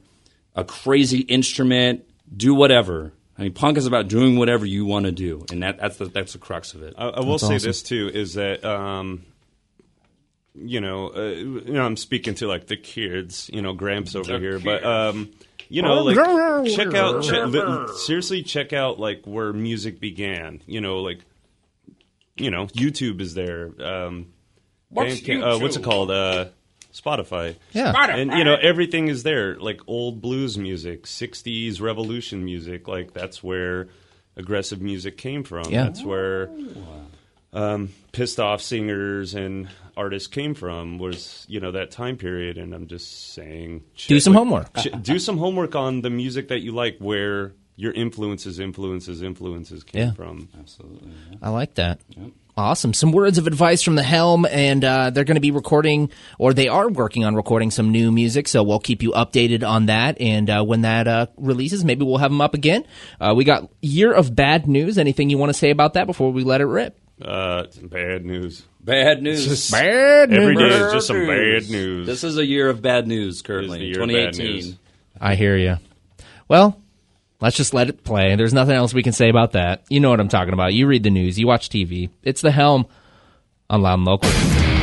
a 0.56 0.64
crazy 0.64 1.20
instrument. 1.20 2.04
Do 2.36 2.54
whatever. 2.54 3.14
I 3.38 3.42
mean, 3.44 3.54
punk 3.54 3.78
is 3.78 3.88
about 3.88 4.08
doing 4.10 4.38
whatever 4.38 4.66
you 4.66 4.86
want 4.86 5.06
to 5.06 5.12
do, 5.12 5.44
and 5.52 5.64
that, 5.64 5.80
that's 5.80 5.98
the 5.98 6.06
that's 6.06 6.34
the 6.34 6.40
crux 6.40 6.74
of 6.76 6.84
it. 6.84 6.94
I, 6.98 7.06
I 7.08 7.20
will 7.22 7.40
say 7.40 7.58
this 7.66 7.82
too 7.82 8.10
is 8.14 8.36
that 8.36 8.64
um, 8.64 9.26
you 10.56 10.80
know, 10.82 11.08
uh, 11.16 11.22
you 11.32 11.74
know, 11.74 11.84
I'm 11.86 11.98
speaking 11.98 12.36
to 12.36 12.48
like 12.48 12.68
the 12.68 12.78
kids, 12.78 13.50
you 13.52 13.62
know, 13.62 13.74
Gramps 13.74 14.16
over 14.16 14.38
here, 14.40 14.60
but 14.60 14.84
um, 14.86 15.32
you 15.68 15.82
know, 15.82 16.04
like 16.04 16.16
check 16.76 16.94
out, 16.94 17.24
che- 17.24 17.44
li- 17.46 17.88
seriously, 17.98 18.44
check 18.44 18.72
out 18.72 19.00
like 19.00 19.24
where 19.26 19.52
music 19.52 20.00
began. 20.00 20.62
You 20.68 20.82
know, 20.82 21.00
like 21.02 21.20
you 22.38 22.52
know, 22.52 22.68
YouTube 22.68 23.20
is 23.22 23.34
there. 23.34 23.72
Um, 23.84 24.28
What's 24.90 25.22
Bandcamp- 25.22 25.56
uh, 25.56 25.60
what's 25.60 25.76
it 25.76 25.84
called? 25.84 26.12
Uh, 26.12 26.46
Spotify. 26.94 27.56
Yeah. 27.74 27.92
And 28.16 28.32
you 28.34 28.44
know 28.44 28.56
everything 28.56 29.08
is 29.08 29.24
there, 29.24 29.56
like 29.58 29.82
old 29.88 30.22
blues 30.22 30.58
music, 30.58 31.04
'60s 31.04 31.82
revolution 31.82 32.46
music. 32.46 32.88
Like 32.88 33.14
that's 33.14 33.44
where 33.44 33.88
aggressive 34.36 34.82
music 34.82 35.18
came 35.18 35.44
from. 35.44 35.66
Yeah. 35.70 35.84
That's 35.86 36.04
where 36.04 36.50
um, 37.52 37.90
pissed 38.12 38.40
off 38.40 38.62
singers 38.62 39.34
and 39.36 39.70
artists 39.96 40.28
came 40.28 40.54
from. 40.56 40.98
Was 40.98 41.46
you 41.48 41.60
know 41.60 41.72
that 41.72 41.92
time 41.92 42.18
period? 42.18 42.58
And 42.58 42.74
I'm 42.74 42.88
just 42.88 43.34
saying, 43.34 43.84
Do 44.08 44.20
some 44.20 44.34
like, 44.34 44.40
homework. 44.40 44.70
sh- 44.80 44.88
do 45.02 45.20
some 45.20 45.38
homework 45.38 45.76
on 45.76 46.02
the 46.02 46.10
music 46.10 46.48
that 46.50 46.62
you 46.62 46.72
like, 46.72 46.98
where 47.00 47.54
your 47.76 47.92
influences, 47.94 48.60
influences, 48.60 49.22
influences 49.24 49.84
came 49.84 50.02
Yeah. 50.10 50.14
from. 50.14 50.48
Absolutely. 50.60 51.12
yeah. 51.32 51.38
I 51.42 51.50
like 51.50 51.74
that. 51.76 52.00
Awesome. 52.56 52.94
Some 52.94 53.12
words 53.12 53.40
of 53.40 53.48
advice 53.48 53.82
from 53.82 53.96
the 53.96 54.04
helm, 54.04 54.46
and 54.46 54.86
uh, 54.86 55.10
they're 55.10 55.24
going 55.24 55.36
to 55.38 55.42
be 55.42 55.50
recording, 55.50 56.12
or 56.38 56.54
they 56.54 56.68
are 56.68 56.88
working 56.88 57.26
on 57.26 57.34
recording 57.34 57.72
some 57.72 57.92
new 57.92 58.12
music. 58.12 58.48
So 58.48 58.62
we'll 58.62 58.80
keep 58.80 59.02
you 59.02 59.12
updated 59.12 59.68
on 59.68 59.88
that. 59.88 60.22
And 60.22 60.48
uh, 60.52 60.64
when 60.64 60.82
that 60.82 61.08
uh, 61.08 61.28
releases, 61.38 61.84
maybe 61.84 62.06
we'll 62.06 62.20
have 62.20 62.30
them 62.30 62.42
up 62.42 62.54
again. 62.54 62.86
Uh, 63.20 63.34
we 63.36 63.44
got 63.44 63.72
year 63.82 64.14
of 64.14 64.36
bad 64.36 64.68
news. 64.68 65.00
Anything 65.00 65.32
you 65.32 65.40
want 65.40 65.50
to 65.50 65.58
say 65.58 65.72
about 65.72 65.94
that 65.96 66.06
before 66.06 66.32
we 66.32 66.44
let 66.44 66.62
it 66.62 66.66
rip? 66.66 67.00
Uh, 67.20 67.64
some 67.72 67.88
bad 67.88 68.24
news. 68.24 68.64
Bad 68.80 69.24
news. 69.24 69.72
Bad 69.72 70.30
news. 70.30 70.40
Every 70.40 70.56
day 70.56 70.76
is 70.76 70.94
just 70.94 71.08
some 71.08 71.26
bad 71.26 71.70
news. 71.72 72.06
This 72.06 72.24
is 72.24 72.38
a 72.38 72.46
year 72.46 72.70
of 72.70 72.84
bad 72.84 73.08
news 73.08 73.36
It 73.36 73.38
is 73.38 73.42
currently. 73.42 73.80
the 73.80 73.86
year 73.86 74.02
of 74.04 74.08
bad 74.10 74.34
2018. 74.34 74.46
news. 74.56 74.78
I 75.20 75.34
hear 75.36 75.58
you. 75.58 75.78
Well, 76.48 76.80
let's 77.44 77.58
just 77.58 77.74
let 77.74 77.90
it 77.90 78.04
play. 78.04 78.36
There's 78.36 78.54
nothing 78.54 78.76
else 78.76 78.94
we 78.94 79.04
can 79.04 79.12
say 79.12 79.30
about 79.30 79.52
that. 79.52 79.84
You 79.90 80.00
know 80.00 80.10
what 80.10 80.22
I'm 80.22 80.30
talking 80.30 80.54
about. 80.54 80.74
You 80.74 80.88
read 80.88 81.04
the 81.04 81.10
news. 81.10 81.38
You 81.38 81.46
watch 81.46 81.70
TV. 81.70 82.10
It's 82.24 82.42
the 82.42 82.52
helm 82.52 82.88
on 83.70 83.82
Loud 83.82 83.96
and 83.96 84.06
Local. 84.06 84.83